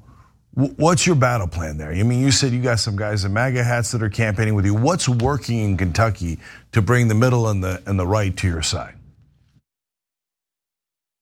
what's 0.53 1.05
your 1.05 1.15
battle 1.15 1.47
plan 1.47 1.77
there? 1.77 1.91
I 1.91 2.03
mean, 2.03 2.21
you 2.21 2.31
said 2.31 2.51
you 2.51 2.61
got 2.61 2.79
some 2.79 2.95
guys 2.95 3.23
in 3.25 3.33
MAGA 3.33 3.63
hats 3.63 3.91
that 3.91 4.01
are 4.01 4.09
campaigning 4.09 4.55
with 4.55 4.65
you. 4.65 4.73
What's 4.73 5.07
working 5.07 5.59
in 5.59 5.77
Kentucky 5.77 6.39
to 6.71 6.81
bring 6.81 7.07
the 7.07 7.15
middle 7.15 7.47
and 7.47 7.63
the 7.63 7.81
and 7.85 7.99
the 7.99 8.07
right 8.07 8.35
to 8.37 8.47
your 8.47 8.63
side? 8.63 8.95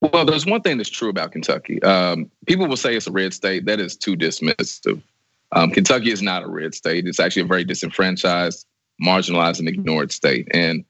Well, 0.02 0.26
there's 0.26 0.46
one 0.46 0.62
thing 0.62 0.78
that's 0.78 0.90
true 0.90 1.10
about 1.10 1.32
Kentucky. 1.32 1.82
Um, 1.82 2.30
people 2.46 2.68
will 2.68 2.78
say 2.78 2.96
it's 2.96 3.08
a 3.08 3.12
red 3.12 3.34
state. 3.34 3.66
That 3.66 3.80
is 3.80 3.96
too 3.96 4.16
dismissive. 4.16 5.02
Um, 5.52 5.72
Kentucky 5.72 6.12
is 6.12 6.22
not 6.22 6.44
a 6.44 6.48
red 6.48 6.76
state. 6.76 7.08
It's 7.08 7.20
actually 7.20 7.44
a 7.44 7.46
very 7.46 7.64
disenfranchised, 7.64 8.66
marginalized, 9.02 9.60
and 9.60 9.68
ignored 9.68 10.12
state. 10.12 10.48
And 10.52 10.84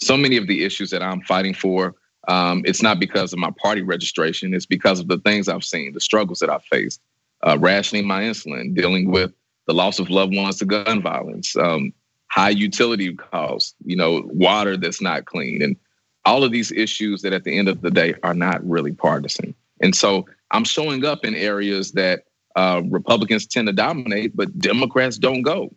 so 0.00 0.16
many 0.16 0.36
of 0.36 0.46
the 0.46 0.64
issues 0.64 0.90
that 0.90 1.02
I'm 1.02 1.20
fighting 1.22 1.54
for, 1.54 1.94
um, 2.28 2.62
it's 2.64 2.82
not 2.82 3.00
because 3.00 3.32
of 3.32 3.38
my 3.38 3.50
party 3.62 3.82
registration. 3.82 4.54
It's 4.54 4.66
because 4.66 5.00
of 5.00 5.08
the 5.08 5.18
things 5.18 5.48
I've 5.48 5.64
seen, 5.64 5.92
the 5.92 6.00
struggles 6.00 6.38
that 6.40 6.50
I've 6.50 6.64
faced, 6.64 7.00
uh, 7.46 7.58
rationing 7.58 8.06
my 8.06 8.22
insulin, 8.22 8.74
dealing 8.74 9.10
with 9.10 9.32
the 9.66 9.74
loss 9.74 9.98
of 9.98 10.10
loved 10.10 10.34
ones 10.34 10.56
to 10.58 10.64
gun 10.64 11.02
violence, 11.02 11.56
um, 11.56 11.92
high 12.30 12.50
utility 12.50 13.14
costs, 13.14 13.74
you 13.84 13.96
know, 13.96 14.22
water 14.26 14.76
that's 14.76 15.00
not 15.00 15.24
clean, 15.24 15.62
and 15.62 15.76
all 16.24 16.44
of 16.44 16.52
these 16.52 16.70
issues 16.72 17.22
that 17.22 17.32
at 17.32 17.44
the 17.44 17.58
end 17.58 17.68
of 17.68 17.80
the 17.80 17.90
day 17.90 18.14
are 18.22 18.34
not 18.34 18.66
really 18.68 18.92
partisan. 18.92 19.54
And 19.80 19.94
so 19.96 20.26
I'm 20.50 20.64
showing 20.64 21.04
up 21.04 21.24
in 21.24 21.34
areas 21.34 21.92
that 21.92 22.24
uh, 22.56 22.82
Republicans 22.90 23.46
tend 23.46 23.68
to 23.68 23.72
dominate, 23.72 24.36
but 24.36 24.58
Democrats 24.58 25.16
don't 25.16 25.42
go. 25.42 25.72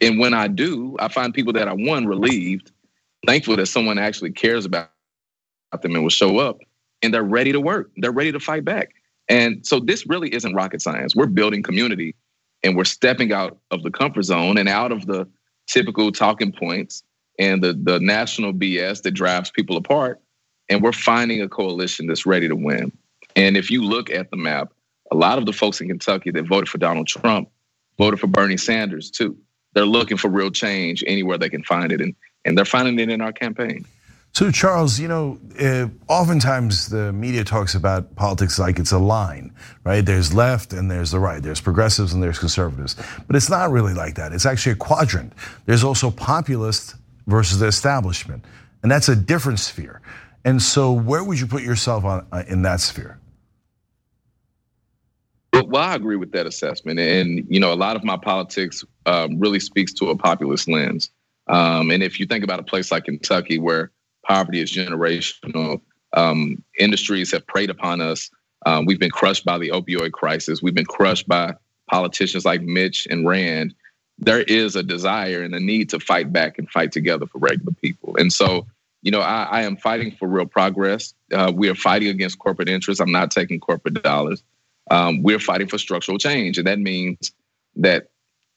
And 0.00 0.18
when 0.18 0.34
I 0.34 0.48
do, 0.48 0.96
I 0.98 1.08
find 1.08 1.34
people 1.34 1.52
that 1.54 1.68
are 1.68 1.76
one 1.76 2.06
relieved, 2.06 2.72
thankful 3.26 3.56
that 3.56 3.66
someone 3.66 3.98
actually 3.98 4.32
cares 4.32 4.64
about 4.64 4.90
them 5.82 5.94
and 5.94 6.02
will 6.02 6.10
show 6.10 6.38
up, 6.38 6.58
and 7.02 7.12
they're 7.12 7.22
ready 7.22 7.52
to 7.52 7.60
work. 7.60 7.90
They're 7.96 8.12
ready 8.12 8.32
to 8.32 8.40
fight 8.40 8.64
back. 8.64 8.90
And 9.28 9.64
so 9.64 9.78
this 9.78 10.06
really 10.06 10.34
isn't 10.34 10.54
rocket 10.54 10.82
science. 10.82 11.14
We're 11.14 11.26
building 11.26 11.62
community 11.62 12.16
and 12.64 12.76
we're 12.76 12.84
stepping 12.84 13.32
out 13.32 13.58
of 13.70 13.82
the 13.84 13.90
comfort 13.90 14.22
zone 14.22 14.58
and 14.58 14.68
out 14.68 14.90
of 14.90 15.06
the 15.06 15.28
typical 15.68 16.10
talking 16.10 16.52
points 16.52 17.04
and 17.38 17.62
the, 17.62 17.72
the 17.72 18.00
national 18.00 18.52
BS 18.52 19.02
that 19.02 19.12
drives 19.12 19.50
people 19.50 19.76
apart. 19.76 20.20
And 20.68 20.82
we're 20.82 20.92
finding 20.92 21.40
a 21.40 21.48
coalition 21.48 22.06
that's 22.06 22.26
ready 22.26 22.48
to 22.48 22.56
win. 22.56 22.92
And 23.36 23.56
if 23.56 23.70
you 23.70 23.84
look 23.84 24.10
at 24.10 24.30
the 24.30 24.36
map, 24.36 24.72
a 25.12 25.16
lot 25.16 25.38
of 25.38 25.46
the 25.46 25.52
folks 25.52 25.80
in 25.80 25.88
Kentucky 25.88 26.30
that 26.32 26.46
voted 26.46 26.68
for 26.68 26.78
Donald 26.78 27.06
Trump 27.06 27.48
voted 27.98 28.18
for 28.18 28.26
Bernie 28.26 28.56
Sanders 28.56 29.10
too. 29.10 29.36
They're 29.74 29.86
looking 29.86 30.16
for 30.16 30.28
real 30.28 30.50
change 30.50 31.04
anywhere 31.06 31.38
they 31.38 31.48
can 31.48 31.62
find 31.62 31.92
it, 31.92 32.00
and, 32.00 32.14
and 32.44 32.56
they're 32.56 32.64
finding 32.64 32.98
it 32.98 33.10
in 33.10 33.20
our 33.20 33.32
campaign. 33.32 33.84
So, 34.32 34.50
Charles, 34.50 35.00
you 35.00 35.08
know, 35.08 35.38
uh, 35.60 35.88
oftentimes 36.08 36.88
the 36.88 37.12
media 37.12 37.42
talks 37.42 37.74
about 37.74 38.14
politics 38.14 38.58
like 38.58 38.78
it's 38.78 38.92
a 38.92 38.98
line, 38.98 39.52
right? 39.82 40.06
There's 40.06 40.32
left 40.32 40.72
and 40.72 40.88
there's 40.88 41.10
the 41.10 41.18
right, 41.18 41.42
there's 41.42 41.60
progressives 41.60 42.12
and 42.14 42.22
there's 42.22 42.38
conservatives. 42.38 42.94
But 43.26 43.34
it's 43.34 43.50
not 43.50 43.70
really 43.70 43.92
like 43.92 44.14
that. 44.14 44.32
It's 44.32 44.46
actually 44.46 44.72
a 44.72 44.76
quadrant. 44.76 45.32
There's 45.66 45.82
also 45.82 46.12
populist 46.12 46.94
versus 47.26 47.58
the 47.58 47.66
establishment, 47.66 48.44
and 48.82 48.90
that's 48.90 49.08
a 49.08 49.16
different 49.16 49.58
sphere. 49.58 50.00
And 50.44 50.62
so, 50.62 50.92
where 50.92 51.24
would 51.24 51.38
you 51.38 51.46
put 51.46 51.62
yourself 51.62 52.04
on 52.04 52.26
uh, 52.32 52.44
in 52.46 52.62
that 52.62 52.80
sphere? 52.80 53.19
Well, 55.66 55.82
I 55.82 55.94
agree 55.94 56.16
with 56.16 56.32
that 56.32 56.46
assessment, 56.46 56.98
and 56.98 57.46
you 57.48 57.60
know, 57.60 57.72
a 57.72 57.74
lot 57.74 57.96
of 57.96 58.04
my 58.04 58.16
politics 58.16 58.84
um, 59.06 59.38
really 59.38 59.60
speaks 59.60 59.92
to 59.94 60.10
a 60.10 60.16
populist 60.16 60.68
lens. 60.68 61.10
Um, 61.48 61.90
and 61.90 62.02
if 62.02 62.20
you 62.20 62.26
think 62.26 62.44
about 62.44 62.60
a 62.60 62.62
place 62.62 62.92
like 62.92 63.04
Kentucky, 63.04 63.58
where 63.58 63.90
poverty 64.26 64.60
is 64.60 64.72
generational, 64.72 65.80
um, 66.12 66.62
industries 66.78 67.32
have 67.32 67.46
preyed 67.46 67.70
upon 67.70 68.00
us. 68.00 68.30
Um, 68.66 68.84
we've 68.84 69.00
been 69.00 69.10
crushed 69.10 69.44
by 69.44 69.58
the 69.58 69.70
opioid 69.70 70.12
crisis. 70.12 70.62
We've 70.62 70.74
been 70.74 70.84
crushed 70.84 71.26
by 71.26 71.54
politicians 71.90 72.44
like 72.44 72.62
Mitch 72.62 73.06
and 73.10 73.26
Rand. 73.26 73.74
There 74.18 74.42
is 74.42 74.76
a 74.76 74.82
desire 74.82 75.42
and 75.42 75.54
a 75.54 75.60
need 75.60 75.88
to 75.90 76.00
fight 76.00 76.32
back 76.32 76.58
and 76.58 76.70
fight 76.70 76.92
together 76.92 77.26
for 77.26 77.38
regular 77.38 77.72
people. 77.82 78.16
And 78.16 78.32
so, 78.32 78.66
you 79.02 79.10
know, 79.10 79.20
I, 79.20 79.44
I 79.44 79.62
am 79.62 79.76
fighting 79.76 80.12
for 80.12 80.28
real 80.28 80.46
progress. 80.46 81.14
Uh, 81.32 81.50
we 81.54 81.68
are 81.70 81.74
fighting 81.74 82.08
against 82.08 82.38
corporate 82.38 82.68
interests. 82.68 83.00
I'm 83.00 83.12
not 83.12 83.30
taking 83.30 83.58
corporate 83.58 84.02
dollars 84.02 84.42
um, 84.90 85.22
we're 85.22 85.38
fighting 85.38 85.68
for 85.68 85.78
structural 85.78 86.18
change. 86.18 86.58
And 86.58 86.66
that 86.66 86.78
means 86.78 87.32
that 87.76 88.10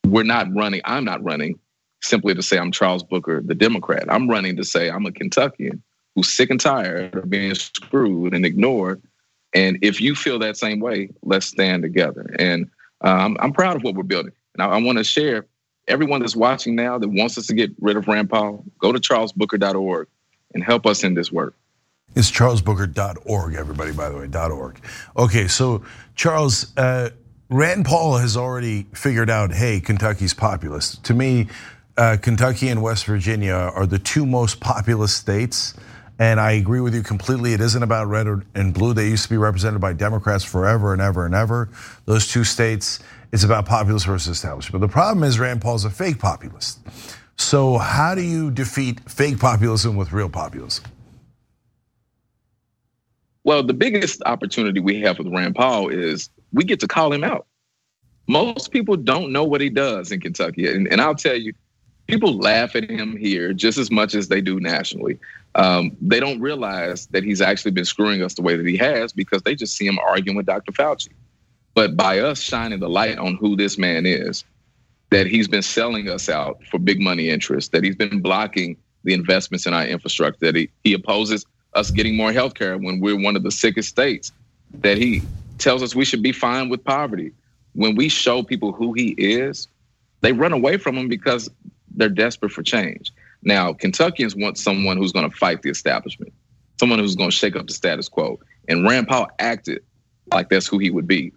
we're 0.05 0.23
not 0.23 0.53
running, 0.53 0.81
I'm 0.83 1.05
not 1.05 1.23
running 1.23 1.59
simply 2.01 2.35
to 2.35 2.43
say 2.43 2.57
I'm 2.57 2.71
Charles 2.71 3.03
Booker, 3.03 3.41
the 3.41 3.55
Democrat. 3.55 4.05
I'm 4.09 4.29
running 4.29 4.57
to 4.57 4.63
say 4.63 4.89
I'm 4.89 5.05
a 5.05 5.11
Kentuckian 5.11 5.81
who's 6.15 6.31
sick 6.31 6.49
and 6.49 6.59
tired 6.59 7.15
of 7.15 7.29
being 7.29 7.55
screwed 7.55 8.33
and 8.33 8.45
ignored. 8.45 9.01
And 9.53 9.77
if 9.81 10.01
you 10.01 10.15
feel 10.15 10.39
that 10.39 10.57
same 10.57 10.79
way, 10.79 11.09
let's 11.21 11.45
stand 11.45 11.83
together. 11.83 12.35
And 12.37 12.69
um, 13.01 13.37
I'm 13.39 13.53
proud 13.53 13.75
of 13.75 13.83
what 13.83 13.95
we're 13.95 14.03
building. 14.03 14.33
And 14.55 14.63
I, 14.63 14.75
I 14.75 14.81
want 14.81 14.97
to 14.97 15.03
share 15.03 15.45
everyone 15.87 16.21
that's 16.21 16.35
watching 16.35 16.75
now 16.75 16.97
that 16.97 17.09
wants 17.09 17.37
us 17.37 17.47
to 17.47 17.53
get 17.53 17.71
rid 17.79 17.97
of 17.97 18.07
Rand 18.07 18.29
Paul, 18.29 18.63
go 18.79 18.91
to 18.91 18.99
charlesbooker.org 18.99 20.07
and 20.53 20.63
help 20.63 20.85
us 20.85 21.03
in 21.03 21.13
this 21.13 21.31
work. 21.31 21.55
It's 22.15 22.31
charlesbooker.org, 22.31 23.55
everybody, 23.55 23.91
by 23.91 24.09
the 24.09 24.17
way, 24.17 24.27
.org. 24.49 24.79
Okay, 25.17 25.47
so 25.47 25.83
Charles, 26.15 26.75
uh, 26.77 27.09
Rand 27.49 27.85
Paul 27.85 28.17
has 28.17 28.37
already 28.37 28.87
figured 28.93 29.29
out, 29.29 29.51
hey, 29.51 29.79
Kentucky's 29.79 30.33
populist. 30.33 31.03
To 31.05 31.13
me, 31.13 31.47
uh, 31.97 32.17
Kentucky 32.21 32.69
and 32.69 32.81
West 32.81 33.05
Virginia 33.05 33.53
are 33.53 33.85
the 33.85 33.99
two 33.99 34.25
most 34.25 34.59
populous 34.59 35.13
states. 35.13 35.73
And 36.19 36.39
I 36.39 36.51
agree 36.51 36.79
with 36.79 36.93
you 36.93 37.01
completely. 37.01 37.53
It 37.53 37.61
isn't 37.61 37.81
about 37.81 38.07
red 38.07 38.27
and 38.53 38.73
blue. 38.73 38.93
They 38.93 39.09
used 39.09 39.23
to 39.23 39.29
be 39.29 39.37
represented 39.37 39.81
by 39.81 39.93
Democrats 39.93 40.43
forever 40.43 40.93
and 40.93 41.01
ever 41.01 41.25
and 41.25 41.33
ever. 41.33 41.69
Those 42.05 42.27
two 42.27 42.43
states, 42.43 42.99
it's 43.31 43.43
about 43.43 43.65
populist 43.65 44.05
versus 44.05 44.27
establishment. 44.27 44.79
But 44.79 44.87
the 44.87 44.93
problem 44.93 45.23
is 45.23 45.39
Rand 45.39 45.61
Paul's 45.61 45.85
a 45.85 45.89
fake 45.89 46.19
populist. 46.19 46.79
So 47.35 47.79
how 47.79 48.13
do 48.13 48.21
you 48.21 48.51
defeat 48.51 49.09
fake 49.09 49.39
populism 49.39 49.95
with 49.95 50.13
real 50.13 50.29
populism? 50.29 50.85
Well, 53.43 53.63
the 53.63 53.73
biggest 53.73 54.21
opportunity 54.25 54.79
we 54.79 55.01
have 55.01 55.17
with 55.17 55.27
Rand 55.27 55.55
Paul 55.55 55.89
is 55.89 56.29
we 56.53 56.63
get 56.63 56.79
to 56.81 56.87
call 56.87 57.11
him 57.11 57.23
out. 57.23 57.45
Most 58.27 58.71
people 58.71 58.95
don't 58.95 59.31
know 59.31 59.43
what 59.43 59.59
he 59.59 59.69
does 59.69 60.11
in 60.11 60.21
Kentucky. 60.21 60.67
And, 60.73 60.87
and 60.87 61.01
I'll 61.01 61.15
tell 61.15 61.35
you, 61.35 61.53
people 62.07 62.37
laugh 62.37 62.75
at 62.75 62.89
him 62.89 63.17
here 63.17 63.53
just 63.53 63.77
as 63.77 63.91
much 63.91 64.15
as 64.15 64.29
they 64.29 64.39
do 64.39 64.59
nationally. 64.59 65.19
Um, 65.55 65.95
they 66.01 66.19
don't 66.19 66.39
realize 66.39 67.07
that 67.07 67.23
he's 67.23 67.41
actually 67.41 67.71
been 67.71 67.85
screwing 67.85 68.23
us 68.23 68.33
the 68.33 68.41
way 68.41 68.55
that 68.55 68.65
he 68.65 68.77
has 68.77 69.11
because 69.11 69.41
they 69.41 69.55
just 69.55 69.75
see 69.75 69.85
him 69.85 69.99
arguing 69.99 70.37
with 70.37 70.45
Dr. 70.45 70.71
Fauci. 70.71 71.09
But 71.73 71.97
by 71.97 72.19
us 72.19 72.39
shining 72.39 72.79
the 72.79 72.89
light 72.89 73.17
on 73.17 73.35
who 73.35 73.55
this 73.55 73.77
man 73.77 74.05
is, 74.05 74.45
that 75.09 75.27
he's 75.27 75.47
been 75.47 75.61
selling 75.61 76.09
us 76.09 76.29
out 76.29 76.63
for 76.71 76.79
big 76.79 76.99
money 76.99 77.29
interests, 77.29 77.69
that 77.71 77.83
he's 77.83 77.95
been 77.95 78.21
blocking 78.21 78.77
the 79.03 79.13
investments 79.13 79.65
in 79.65 79.73
our 79.73 79.85
infrastructure, 79.85 80.45
that 80.45 80.55
he, 80.55 80.69
he 80.83 80.93
opposes 80.93 81.45
us 81.75 81.91
getting 81.91 82.15
more 82.15 82.31
health 82.31 82.53
care 82.55 82.77
when 82.77 82.99
we're 82.99 83.19
one 83.19 83.35
of 83.35 83.43
the 83.43 83.51
sickest 83.51 83.89
states, 83.89 84.31
that 84.83 84.97
he 84.97 85.27
tells 85.57 85.83
us 85.83 85.95
we 85.95 86.05
should 86.05 86.23
be 86.23 86.31
fine 86.31 86.69
with 86.69 86.83
poverty. 86.83 87.31
When 87.73 87.95
we 87.95 88.09
show 88.09 88.43
people 88.43 88.71
who 88.71 88.93
he 88.93 89.09
is, 89.17 89.67
they 90.21 90.31
run 90.31 90.53
away 90.53 90.77
from 90.77 90.97
him 90.97 91.07
because 91.07 91.49
they're 91.95 92.09
desperate 92.09 92.51
for 92.51 92.63
change. 92.63 93.11
Now, 93.43 93.73
Kentuckians 93.73 94.35
want 94.35 94.57
someone 94.57 94.97
who's 94.97 95.11
going 95.11 95.29
to 95.29 95.35
fight 95.35 95.61
the 95.61 95.69
establishment, 95.69 96.33
someone 96.79 96.99
who's 96.99 97.15
going 97.15 97.29
to 97.29 97.35
shake 97.35 97.55
up 97.55 97.67
the 97.67 97.73
status 97.73 98.07
quo. 98.07 98.39
And 98.67 98.87
Rand 98.87 99.07
Paul 99.07 99.27
acted 99.39 99.81
like 100.31 100.49
that's 100.49 100.67
who 100.67 100.79
he 100.79 100.89
would 100.89 101.07
be. 101.07 101.33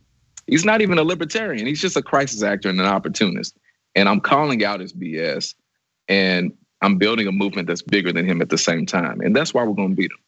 He's 0.46 0.64
not 0.64 0.80
even 0.80 0.98
a 0.98 1.02
libertarian. 1.02 1.66
He's 1.66 1.80
just 1.80 1.96
a 1.96 2.02
crisis 2.02 2.42
actor 2.42 2.68
and 2.68 2.80
an 2.80 2.86
opportunist. 2.86 3.56
And 3.96 4.08
I'm 4.08 4.20
calling 4.20 4.64
out 4.64 4.80
his 4.80 4.92
BS. 4.92 5.54
And 6.08 6.52
I'm 6.82 6.98
building 6.98 7.26
a 7.26 7.32
movement 7.32 7.66
that's 7.66 7.82
bigger 7.82 8.12
than 8.12 8.26
him 8.26 8.40
at 8.40 8.50
the 8.50 8.58
same 8.58 8.86
time. 8.86 9.20
And 9.20 9.34
that's 9.34 9.52
why 9.52 9.64
we're 9.64 9.74
going 9.74 9.90
to 9.90 9.96
beat 9.96 10.12
him. 10.12 10.18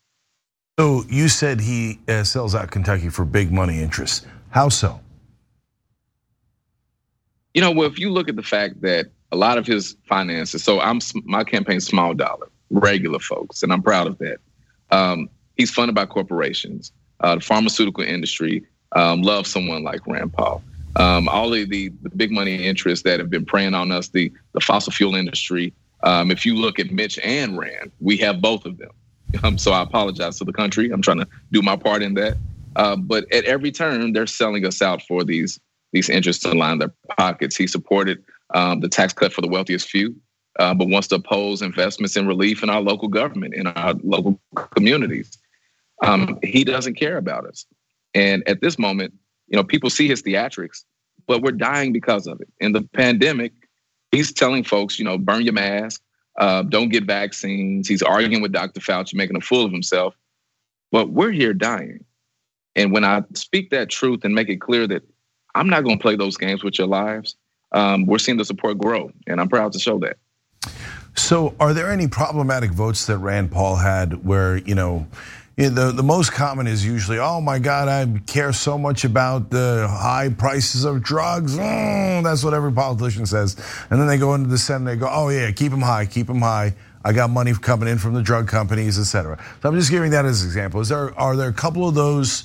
So 0.78 1.02
you 1.08 1.28
said 1.28 1.60
he 1.60 1.98
uh, 2.06 2.22
sells 2.22 2.54
out 2.54 2.70
Kentucky 2.70 3.08
for 3.08 3.24
big 3.24 3.50
money 3.50 3.82
interests. 3.82 4.24
How 4.50 4.68
so? 4.68 5.00
You 7.52 7.62
know, 7.62 7.72
well, 7.72 7.88
if 7.88 7.98
you 7.98 8.10
look 8.10 8.28
at 8.28 8.36
the 8.36 8.44
fact 8.44 8.80
that 8.82 9.06
a 9.32 9.36
lot 9.36 9.58
of 9.58 9.66
his 9.66 9.96
finances, 10.08 10.62
so 10.62 10.78
I'm 10.78 11.00
my 11.24 11.42
campaign 11.42 11.80
small 11.80 12.14
dollar, 12.14 12.48
regular 12.70 13.18
folks, 13.18 13.64
and 13.64 13.72
I'm 13.72 13.82
proud 13.82 14.06
of 14.06 14.18
that. 14.18 14.38
Um, 14.92 15.28
he's 15.56 15.72
funded 15.72 15.96
by 15.96 16.06
corporations. 16.06 16.92
Uh, 17.18 17.34
the 17.34 17.40
pharmaceutical 17.40 18.04
industry 18.04 18.64
um, 18.92 19.22
loves 19.22 19.50
someone 19.50 19.82
like 19.82 20.06
Rand 20.06 20.32
Paul. 20.32 20.62
Um, 20.94 21.28
all 21.28 21.52
of 21.52 21.68
the, 21.70 21.88
the, 22.02 22.10
big 22.10 22.30
money 22.30 22.64
interests 22.64 23.02
that 23.02 23.18
have 23.18 23.30
been 23.30 23.44
preying 23.44 23.74
on 23.74 23.90
us, 23.90 24.08
the, 24.08 24.32
the 24.52 24.60
fossil 24.60 24.92
fuel 24.92 25.16
industry. 25.16 25.74
Um, 26.04 26.30
if 26.30 26.46
you 26.46 26.54
look 26.54 26.78
at 26.78 26.92
Mitch 26.92 27.18
and 27.18 27.58
Rand, 27.58 27.90
we 28.00 28.16
have 28.18 28.40
both 28.40 28.64
of 28.64 28.78
them. 28.78 28.90
Um, 29.44 29.58
so 29.58 29.72
I 29.72 29.82
apologize 29.82 30.38
to 30.38 30.44
the 30.44 30.54
country. 30.54 30.90
I'm 30.90 31.02
trying 31.02 31.18
to 31.18 31.28
do 31.52 31.60
my 31.60 31.76
part 31.76 32.02
in 32.02 32.14
that. 32.14 32.38
Uh, 32.76 32.96
but 32.96 33.30
at 33.32 33.44
every 33.44 33.70
turn, 33.70 34.12
they're 34.12 34.26
selling 34.26 34.64
us 34.64 34.80
out 34.80 35.02
for 35.02 35.22
these 35.22 35.60
these 35.92 36.08
interests 36.08 36.42
to 36.42 36.52
line 36.52 36.78
their 36.78 36.92
pockets. 37.16 37.56
He 37.56 37.66
supported 37.66 38.22
um, 38.54 38.80
the 38.80 38.88
tax 38.88 39.12
cut 39.12 39.32
for 39.32 39.40
the 39.40 39.48
wealthiest 39.48 39.88
few, 39.88 40.14
uh, 40.58 40.74
but 40.74 40.88
wants 40.88 41.08
to 41.08 41.16
oppose 41.16 41.62
investments 41.62 42.16
in 42.16 42.26
relief 42.26 42.62
in 42.62 42.70
our 42.70 42.80
local 42.80 43.08
government, 43.08 43.54
in 43.54 43.66
our 43.66 43.94
local 44.02 44.40
communities. 44.74 45.30
Um, 46.02 46.38
he 46.42 46.64
doesn't 46.64 46.94
care 46.94 47.16
about 47.16 47.46
us. 47.46 47.66
And 48.14 48.46
at 48.48 48.60
this 48.60 48.78
moment, 48.78 49.14
you 49.48 49.56
know, 49.56 49.64
people 49.64 49.90
see 49.90 50.08
his 50.08 50.22
theatrics, 50.22 50.84
but 51.26 51.42
we're 51.42 51.52
dying 51.52 51.92
because 51.92 52.26
of 52.26 52.40
it. 52.40 52.48
In 52.60 52.72
the 52.72 52.82
pandemic, 52.82 53.52
he's 54.12 54.32
telling 54.32 54.62
folks, 54.62 54.98
you 54.98 55.04
know, 55.04 55.18
burn 55.18 55.42
your 55.42 55.54
mask, 55.54 56.02
uh, 56.38 56.62
don't 56.62 56.88
get 56.88 57.04
vaccines. 57.04 57.88
He's 57.88 58.02
arguing 58.02 58.40
with 58.40 58.52
Dr. 58.52 58.80
Fauci, 58.80 59.14
making 59.14 59.36
a 59.36 59.40
fool 59.40 59.64
of 59.64 59.72
himself. 59.72 60.14
But 60.90 61.10
we're 61.10 61.32
here 61.32 61.52
dying. 61.52 62.04
And 62.76 62.92
when 62.92 63.04
I 63.04 63.24
speak 63.34 63.70
that 63.70 63.90
truth 63.90 64.24
and 64.24 64.34
make 64.34 64.48
it 64.48 64.60
clear 64.60 64.86
that 64.86 65.02
I'm 65.54 65.68
not 65.68 65.82
going 65.82 65.98
to 65.98 66.02
play 66.02 66.16
those 66.16 66.36
games 66.36 66.62
with 66.62 66.78
your 66.78 66.86
lives, 66.86 67.36
um, 67.72 68.06
we're 68.06 68.18
seeing 68.18 68.38
the 68.38 68.44
support 68.44 68.78
grow. 68.78 69.10
And 69.26 69.40
I'm 69.40 69.48
proud 69.48 69.72
to 69.72 69.78
show 69.78 69.98
that. 69.98 70.16
So, 71.16 71.56
are 71.58 71.74
there 71.74 71.90
any 71.90 72.06
problematic 72.06 72.70
votes 72.70 73.06
that 73.06 73.18
Rand 73.18 73.50
Paul 73.50 73.76
had 73.76 74.24
where, 74.24 74.58
you 74.58 74.76
know, 74.76 75.08
the, 75.58 75.90
the 75.90 76.04
most 76.04 76.32
common 76.32 76.68
is 76.68 76.86
usually, 76.86 77.18
oh 77.18 77.40
my 77.40 77.58
God, 77.58 77.88
I 77.88 78.20
care 78.26 78.52
so 78.52 78.78
much 78.78 79.04
about 79.04 79.50
the 79.50 79.88
high 79.90 80.28
prices 80.28 80.84
of 80.84 81.02
drugs. 81.02 81.58
Mm, 81.58 82.22
that's 82.22 82.44
what 82.44 82.54
every 82.54 82.72
politician 82.72 83.26
says. 83.26 83.56
And 83.90 84.00
then 84.00 84.06
they 84.06 84.18
go 84.18 84.34
into 84.34 84.48
the 84.48 84.56
Senate 84.56 84.78
and 84.78 84.86
they 84.88 84.96
go, 84.96 85.08
oh 85.10 85.30
yeah, 85.30 85.50
keep 85.50 85.72
them 85.72 85.82
high, 85.82 86.06
keep 86.06 86.28
them 86.28 86.40
high. 86.40 86.76
I 87.04 87.12
got 87.12 87.30
money 87.30 87.52
coming 87.54 87.88
in 87.88 87.98
from 87.98 88.14
the 88.14 88.22
drug 88.22 88.46
companies, 88.46 89.00
et 89.00 89.04
cetera. 89.04 89.42
So 89.60 89.68
I'm 89.68 89.74
just 89.74 89.90
giving 89.90 90.12
that 90.12 90.24
as 90.24 90.42
an 90.42 90.48
example. 90.48 90.80
Is 90.80 90.90
there 90.90 91.18
are 91.18 91.34
there 91.34 91.48
a 91.48 91.52
couple 91.52 91.88
of 91.88 91.94
those 91.96 92.44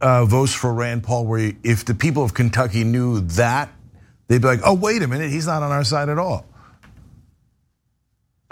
uh, 0.00 0.24
votes 0.24 0.52
for 0.52 0.72
Rand 0.72 1.02
Paul 1.02 1.26
where 1.26 1.52
if 1.64 1.84
the 1.84 1.94
people 1.94 2.22
of 2.22 2.32
Kentucky 2.32 2.84
knew 2.84 3.20
that, 3.20 3.70
they'd 4.28 4.40
be 4.40 4.46
like, 4.46 4.60
oh 4.64 4.74
wait 4.74 5.02
a 5.02 5.08
minute, 5.08 5.30
he's 5.30 5.46
not 5.46 5.62
on 5.62 5.72
our 5.72 5.84
side 5.84 6.08
at 6.08 6.18
all. 6.18 6.46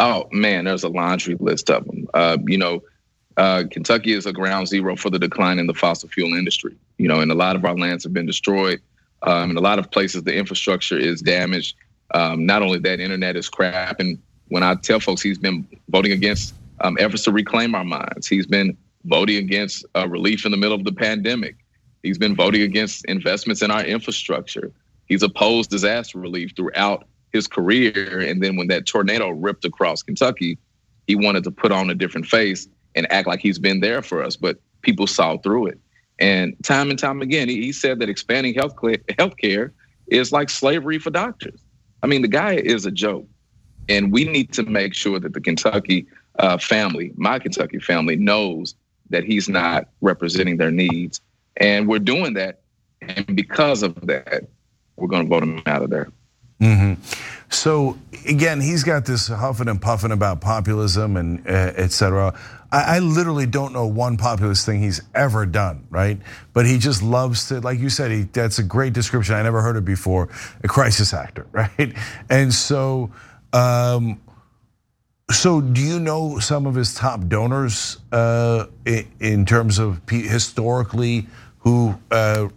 Oh 0.00 0.28
man, 0.32 0.64
there's 0.64 0.82
a 0.82 0.88
laundry 0.88 1.36
list 1.38 1.70
of 1.70 1.84
them. 1.84 2.08
Uh, 2.12 2.38
you 2.46 2.58
know, 2.58 2.82
uh, 3.40 3.64
Kentucky 3.70 4.12
is 4.12 4.26
a 4.26 4.34
ground 4.34 4.68
zero 4.68 4.94
for 4.94 5.08
the 5.08 5.18
decline 5.18 5.58
in 5.58 5.66
the 5.66 5.72
fossil 5.72 6.10
fuel 6.10 6.34
industry. 6.34 6.76
You 6.98 7.08
know, 7.08 7.20
and 7.20 7.32
a 7.32 7.34
lot 7.34 7.56
of 7.56 7.64
our 7.64 7.74
lands 7.74 8.04
have 8.04 8.12
been 8.12 8.26
destroyed. 8.26 8.80
Um, 9.22 9.50
in 9.50 9.56
a 9.56 9.62
lot 9.62 9.78
of 9.78 9.90
places, 9.90 10.24
the 10.24 10.34
infrastructure 10.34 10.98
is 10.98 11.22
damaged. 11.22 11.74
Um, 12.12 12.44
not 12.44 12.60
only 12.60 12.78
that, 12.80 13.00
internet 13.00 13.36
is 13.36 13.48
crap. 13.48 13.98
And 13.98 14.18
when 14.48 14.62
I 14.62 14.74
tell 14.74 15.00
folks 15.00 15.22
he's 15.22 15.38
been 15.38 15.66
voting 15.88 16.12
against 16.12 16.54
um, 16.82 16.98
efforts 17.00 17.24
to 17.24 17.32
reclaim 17.32 17.74
our 17.74 17.84
mines, 17.84 18.26
he's 18.28 18.46
been 18.46 18.76
voting 19.06 19.36
against 19.36 19.86
uh, 19.96 20.06
relief 20.06 20.44
in 20.44 20.50
the 20.50 20.58
middle 20.58 20.76
of 20.76 20.84
the 20.84 20.92
pandemic. 20.92 21.56
He's 22.02 22.18
been 22.18 22.36
voting 22.36 22.60
against 22.60 23.06
investments 23.06 23.62
in 23.62 23.70
our 23.70 23.84
infrastructure. 23.84 24.70
He's 25.06 25.22
opposed 25.22 25.70
disaster 25.70 26.18
relief 26.18 26.52
throughout 26.54 27.06
his 27.32 27.46
career. 27.46 28.20
And 28.20 28.42
then 28.42 28.56
when 28.56 28.68
that 28.68 28.84
tornado 28.84 29.30
ripped 29.30 29.64
across 29.64 30.02
Kentucky, 30.02 30.58
he 31.06 31.14
wanted 31.14 31.44
to 31.44 31.50
put 31.50 31.72
on 31.72 31.88
a 31.88 31.94
different 31.94 32.26
face 32.26 32.68
and 32.94 33.10
act 33.12 33.26
like 33.26 33.40
he's 33.40 33.58
been 33.58 33.80
there 33.80 34.02
for 34.02 34.22
us. 34.22 34.36
But 34.36 34.58
people 34.82 35.06
saw 35.06 35.36
through 35.38 35.66
it. 35.66 35.80
And 36.18 36.54
time 36.62 36.90
and 36.90 36.98
time 36.98 37.22
again, 37.22 37.48
he, 37.48 37.72
said 37.72 37.98
that 38.00 38.10
expanding 38.10 38.54
health 38.54 38.76
care 39.38 39.72
is 40.08 40.32
like 40.32 40.50
slavery 40.50 40.98
for 40.98 41.10
doctors. 41.10 41.60
I 42.02 42.06
mean, 42.06 42.22
the 42.22 42.28
guy 42.28 42.54
is 42.54 42.84
a 42.84 42.90
joke. 42.90 43.26
And 43.88 44.12
we 44.12 44.24
need 44.24 44.52
to 44.52 44.62
make 44.62 44.94
sure 44.94 45.18
that 45.18 45.32
the 45.32 45.40
Kentucky 45.40 46.06
uh, 46.38 46.58
family, 46.58 47.12
my 47.16 47.38
Kentucky 47.38 47.78
family, 47.78 48.16
knows 48.16 48.74
that 49.08 49.24
he's 49.24 49.48
not 49.48 49.88
representing 50.00 50.58
their 50.58 50.70
needs. 50.70 51.20
And 51.56 51.88
we're 51.88 51.98
doing 51.98 52.34
that. 52.34 52.60
And 53.02 53.34
because 53.34 53.82
of 53.82 53.94
that, 54.06 54.44
we're 54.96 55.08
going 55.08 55.24
to 55.24 55.28
vote 55.28 55.42
him 55.42 55.62
out 55.66 55.82
of 55.82 55.90
there. 55.90 56.12
Mm-hmm. 56.60 57.02
So 57.50 57.98
again, 58.26 58.60
he's 58.60 58.84
got 58.84 59.04
this 59.04 59.28
huffing 59.28 59.68
and 59.68 59.80
puffing 59.80 60.12
about 60.12 60.40
populism 60.40 61.16
and 61.16 61.46
uh, 61.46 61.72
et 61.76 61.90
cetera. 61.92 62.38
I, 62.70 62.96
I, 62.96 62.98
literally 63.00 63.46
don't 63.46 63.72
know 63.72 63.86
one 63.86 64.16
populist 64.16 64.64
thing 64.64 64.80
he's 64.80 65.02
ever 65.14 65.46
done, 65.46 65.86
right? 65.90 66.18
But 66.52 66.66
he 66.66 66.78
just 66.78 67.02
loves 67.02 67.48
to, 67.48 67.60
like 67.60 67.80
you 67.80 67.90
said, 67.90 68.10
he, 68.10 68.22
that's 68.22 68.58
a 68.58 68.62
great 68.62 68.92
description. 68.92 69.34
I 69.34 69.42
never 69.42 69.62
heard 69.62 69.76
it 69.76 69.84
before. 69.84 70.28
A 70.62 70.68
crisis 70.68 71.12
actor, 71.12 71.46
right? 71.52 71.94
And 72.28 72.54
so, 72.54 73.10
um, 73.52 74.20
so 75.30 75.60
do 75.60 75.80
you 75.80 75.98
know 75.98 76.38
some 76.38 76.66
of 76.66 76.74
his 76.74 76.94
top 76.94 77.26
donors 77.28 77.98
uh, 78.12 78.66
in 78.84 79.46
terms 79.46 79.78
of 79.78 80.00
historically 80.08 81.26
who 81.60 81.94
uh, 82.10 82.48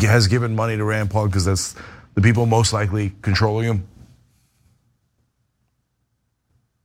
has 0.00 0.26
given 0.26 0.54
money 0.54 0.76
to 0.76 0.84
Rand 0.84 1.10
Paul 1.10 1.26
because 1.26 1.44
that's 1.44 1.74
the 2.14 2.22
people 2.22 2.46
most 2.46 2.72
likely 2.72 3.14
controlling 3.22 3.66
him? 3.66 3.88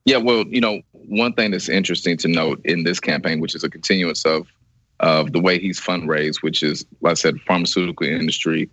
Yeah, 0.05 0.17
well, 0.17 0.45
you 0.47 0.61
know, 0.61 0.81
one 0.93 1.33
thing 1.33 1.51
that's 1.51 1.67
interesting 1.67 2.15
to 2.17 2.27
note 2.27 2.61
in 2.63 2.83
this 2.83 2.99
campaign, 2.99 3.41
which 3.41 3.55
is 3.55 3.63
a 3.63 3.69
continuance 3.69 4.25
of 4.25 4.47
of 4.99 5.31
the 5.31 5.39
way 5.39 5.59
he's 5.59 5.79
fundraised, 5.79 6.41
which 6.41 6.63
is, 6.63 6.85
like 7.01 7.11
I 7.11 7.13
said, 7.13 7.39
pharmaceutical 7.41 8.07
industry, 8.07 8.69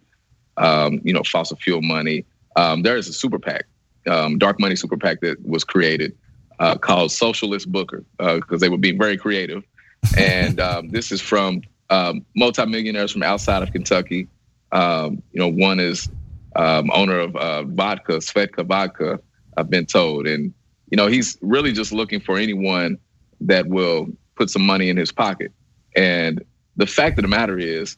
um, 0.57 1.01
you 1.05 1.13
know, 1.13 1.23
fossil 1.23 1.57
fuel 1.57 1.83
money. 1.83 2.25
Um, 2.57 2.83
there 2.83 2.97
is 2.97 3.09
a 3.09 3.13
super 3.13 3.39
PAC, 3.39 3.67
um, 4.09 4.39
dark 4.39 4.59
money 4.59 4.75
super 4.77 4.97
PAC 4.97 5.21
that 5.21 5.45
was 5.47 5.65
created 5.65 6.17
uh, 6.61 6.77
called 6.79 7.13
Socialist 7.13 7.71
Booker 7.71 8.05
because 8.19 8.45
uh, 8.53 8.57
they 8.59 8.69
were 8.69 8.79
being 8.79 8.99
very 8.99 9.17
creative. 9.17 9.65
And 10.19 10.61
um, 10.61 10.91
this 10.91 11.11
is 11.11 11.23
from 11.23 11.63
um, 11.89 12.27
multimillionaires 12.37 13.11
from 13.11 13.23
outside 13.23 13.63
of 13.63 13.73
Kentucky. 13.73 14.29
Um, 14.71 15.23
you 15.33 15.41
know, 15.41 15.49
one 15.49 15.81
is 15.81 16.11
um, 16.57 16.91
owner 16.93 17.19
of 17.19 17.37
uh, 17.37 17.65
vodka, 17.65 18.15
Svedka 18.15 18.65
Vodka, 18.65 19.21
I've 19.57 19.71
been 19.71 19.87
told. 19.87 20.27
And, 20.27 20.53
you 20.91 20.97
know, 20.97 21.07
he's 21.07 21.39
really 21.41 21.73
just 21.73 21.93
looking 21.93 22.21
for 22.21 22.39
anyone 22.39 22.99
that 23.41 23.67
will 23.67 24.09
put 24.37 24.51
some 24.51 24.65
money 24.65 24.89
in 24.89 24.97
his 24.97 25.13
pocket. 25.13 25.53
And 25.97 26.45
the 26.77 26.87
fact 26.87 27.19
of 27.19 27.23
the 27.23 27.29
matter 27.29 27.59
is, 27.59 27.97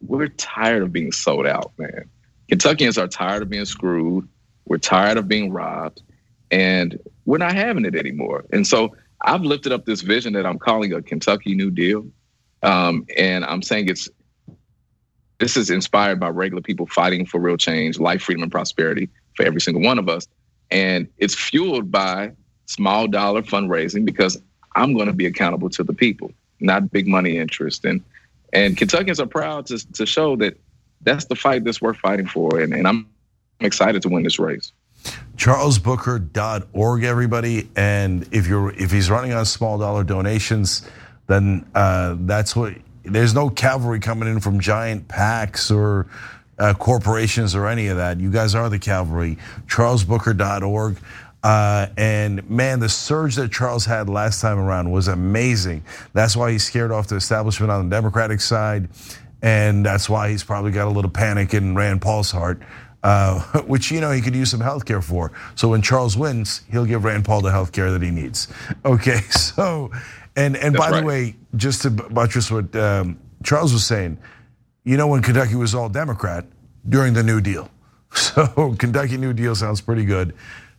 we're 0.00 0.28
tired 0.28 0.82
of 0.82 0.92
being 0.92 1.12
sold 1.12 1.46
out, 1.46 1.72
man. 1.78 2.08
Kentuckians 2.48 2.98
are 2.98 3.08
tired 3.08 3.42
of 3.42 3.48
being 3.48 3.64
screwed. 3.64 4.28
We're 4.66 4.78
tired 4.78 5.16
of 5.16 5.28
being 5.28 5.50
robbed. 5.50 6.02
And 6.50 6.98
we're 7.24 7.38
not 7.38 7.54
having 7.54 7.84
it 7.84 7.94
anymore. 7.94 8.44
And 8.52 8.66
so 8.66 8.94
I've 9.22 9.42
lifted 9.42 9.72
up 9.72 9.86
this 9.86 10.02
vision 10.02 10.34
that 10.34 10.46
I'm 10.46 10.58
calling 10.58 10.92
a 10.92 11.02
Kentucky 11.02 11.54
New 11.54 11.70
Deal. 11.70 12.06
Um, 12.62 13.06
and 13.16 13.44
I'm 13.44 13.62
saying 13.62 13.88
it's 13.88 14.08
this 15.38 15.56
is 15.56 15.70
inspired 15.70 16.20
by 16.20 16.28
regular 16.28 16.62
people 16.62 16.86
fighting 16.86 17.26
for 17.26 17.40
real 17.40 17.56
change, 17.56 17.98
life, 17.98 18.22
freedom, 18.22 18.42
and 18.42 18.52
prosperity 18.52 19.08
for 19.36 19.44
every 19.44 19.60
single 19.60 19.82
one 19.82 19.98
of 19.98 20.08
us. 20.08 20.26
And 20.70 21.08
it's 21.18 21.34
fueled 21.34 21.90
by 21.90 22.32
small 22.66 23.06
dollar 23.08 23.42
fundraising 23.42 24.04
because 24.04 24.40
I'm 24.74 24.94
going 24.94 25.06
to 25.06 25.12
be 25.12 25.26
accountable 25.26 25.70
to 25.70 25.84
the 25.84 25.92
people, 25.92 26.32
not 26.60 26.90
big 26.90 27.06
money 27.06 27.36
interest. 27.36 27.84
And 27.84 28.02
and 28.52 28.76
Kentuckians 28.76 29.20
are 29.20 29.26
proud 29.26 29.66
to 29.66 29.78
to 29.94 30.06
show 30.06 30.36
that 30.36 30.58
that's 31.02 31.26
the 31.26 31.36
fight 31.36 31.64
that's 31.64 31.82
worth 31.82 31.98
fighting 31.98 32.26
for. 32.26 32.60
And, 32.60 32.72
and 32.72 32.86
I'm 32.88 33.08
excited 33.60 34.02
to 34.02 34.08
win 34.08 34.22
this 34.22 34.38
race. 34.38 34.72
CharlesBooker.org, 35.36 37.04
everybody. 37.04 37.68
And 37.76 38.26
if 38.32 38.46
you're 38.46 38.70
if 38.70 38.90
he's 38.90 39.10
running 39.10 39.32
on 39.32 39.44
small 39.44 39.78
dollar 39.78 40.04
donations, 40.04 40.88
then 41.26 41.66
uh, 41.74 42.16
that's 42.20 42.56
what 42.56 42.74
there's 43.04 43.34
no 43.34 43.50
cavalry 43.50 44.00
coming 44.00 44.28
in 44.28 44.40
from 44.40 44.60
giant 44.60 45.08
PACs 45.08 45.74
or 45.74 46.06
uh, 46.58 46.74
corporations 46.74 47.54
or 47.54 47.66
any 47.66 47.88
of 47.88 47.96
that. 47.96 48.20
You 48.20 48.30
guys 48.30 48.54
are 48.54 48.68
the 48.68 48.78
cavalry. 48.78 49.38
CharlesBooker.org. 49.66 50.98
Uh, 51.42 51.88
and 51.98 52.48
man, 52.48 52.80
the 52.80 52.88
surge 52.88 53.34
that 53.36 53.52
Charles 53.52 53.84
had 53.84 54.08
last 54.08 54.40
time 54.40 54.58
around 54.58 54.90
was 54.90 55.08
amazing. 55.08 55.84
That's 56.14 56.34
why 56.36 56.52
he 56.52 56.58
scared 56.58 56.90
off 56.90 57.08
the 57.08 57.16
establishment 57.16 57.70
on 57.70 57.88
the 57.88 57.94
Democratic 57.94 58.40
side. 58.40 58.88
And 59.42 59.84
that's 59.84 60.08
why 60.08 60.30
he's 60.30 60.42
probably 60.42 60.70
got 60.70 60.88
a 60.88 60.90
little 60.90 61.10
panic 61.10 61.52
in 61.52 61.74
Rand 61.74 62.00
Paul's 62.00 62.30
heart, 62.30 62.62
uh, 63.02 63.40
which, 63.66 63.90
you 63.90 64.00
know, 64.00 64.10
he 64.10 64.22
could 64.22 64.34
use 64.34 64.50
some 64.50 64.60
health 64.60 64.86
care 64.86 65.02
for. 65.02 65.32
So 65.54 65.68
when 65.68 65.82
Charles 65.82 66.16
wins, 66.16 66.62
he'll 66.72 66.86
give 66.86 67.04
Rand 67.04 67.26
Paul 67.26 67.42
the 67.42 67.50
health 67.50 67.72
care 67.72 67.90
that 67.90 68.02
he 68.02 68.10
needs. 68.10 68.48
Okay, 68.86 69.20
so 69.30 69.90
and 70.36 70.56
and 70.56 70.74
That's 70.74 70.84
by 70.84 70.90
right. 70.90 71.00
the 71.00 71.06
way, 71.06 71.36
just 71.56 71.82
to 71.82 71.90
buttress 71.90 72.50
what 72.50 72.74
um, 72.76 73.18
Charles 73.44 73.72
was 73.72 73.86
saying, 73.86 74.18
you 74.84 74.96
know 74.96 75.06
when 75.08 75.22
Kentucky 75.22 75.54
was 75.56 75.74
all 75.74 75.88
Democrat 75.88 76.46
during 76.88 77.14
the 77.14 77.22
New 77.22 77.40
Deal. 77.40 77.70
So 78.16 78.76
Kentucky 78.78 79.16
New 79.16 79.32
Deal 79.32 79.56
sounds 79.56 79.80
pretty 79.80 80.04
good. 80.04 80.34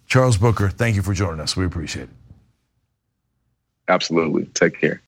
Charles 0.08 0.38
Booker, 0.38 0.70
thank 0.70 0.96
you 0.96 1.02
for 1.02 1.14
joining 1.14 1.42
us. 1.42 1.58
We 1.58 1.66
appreciate 1.66 2.04
it. 2.04 2.10
Absolutely. 3.90 4.46
Take 4.54 4.80
care. 4.80 5.02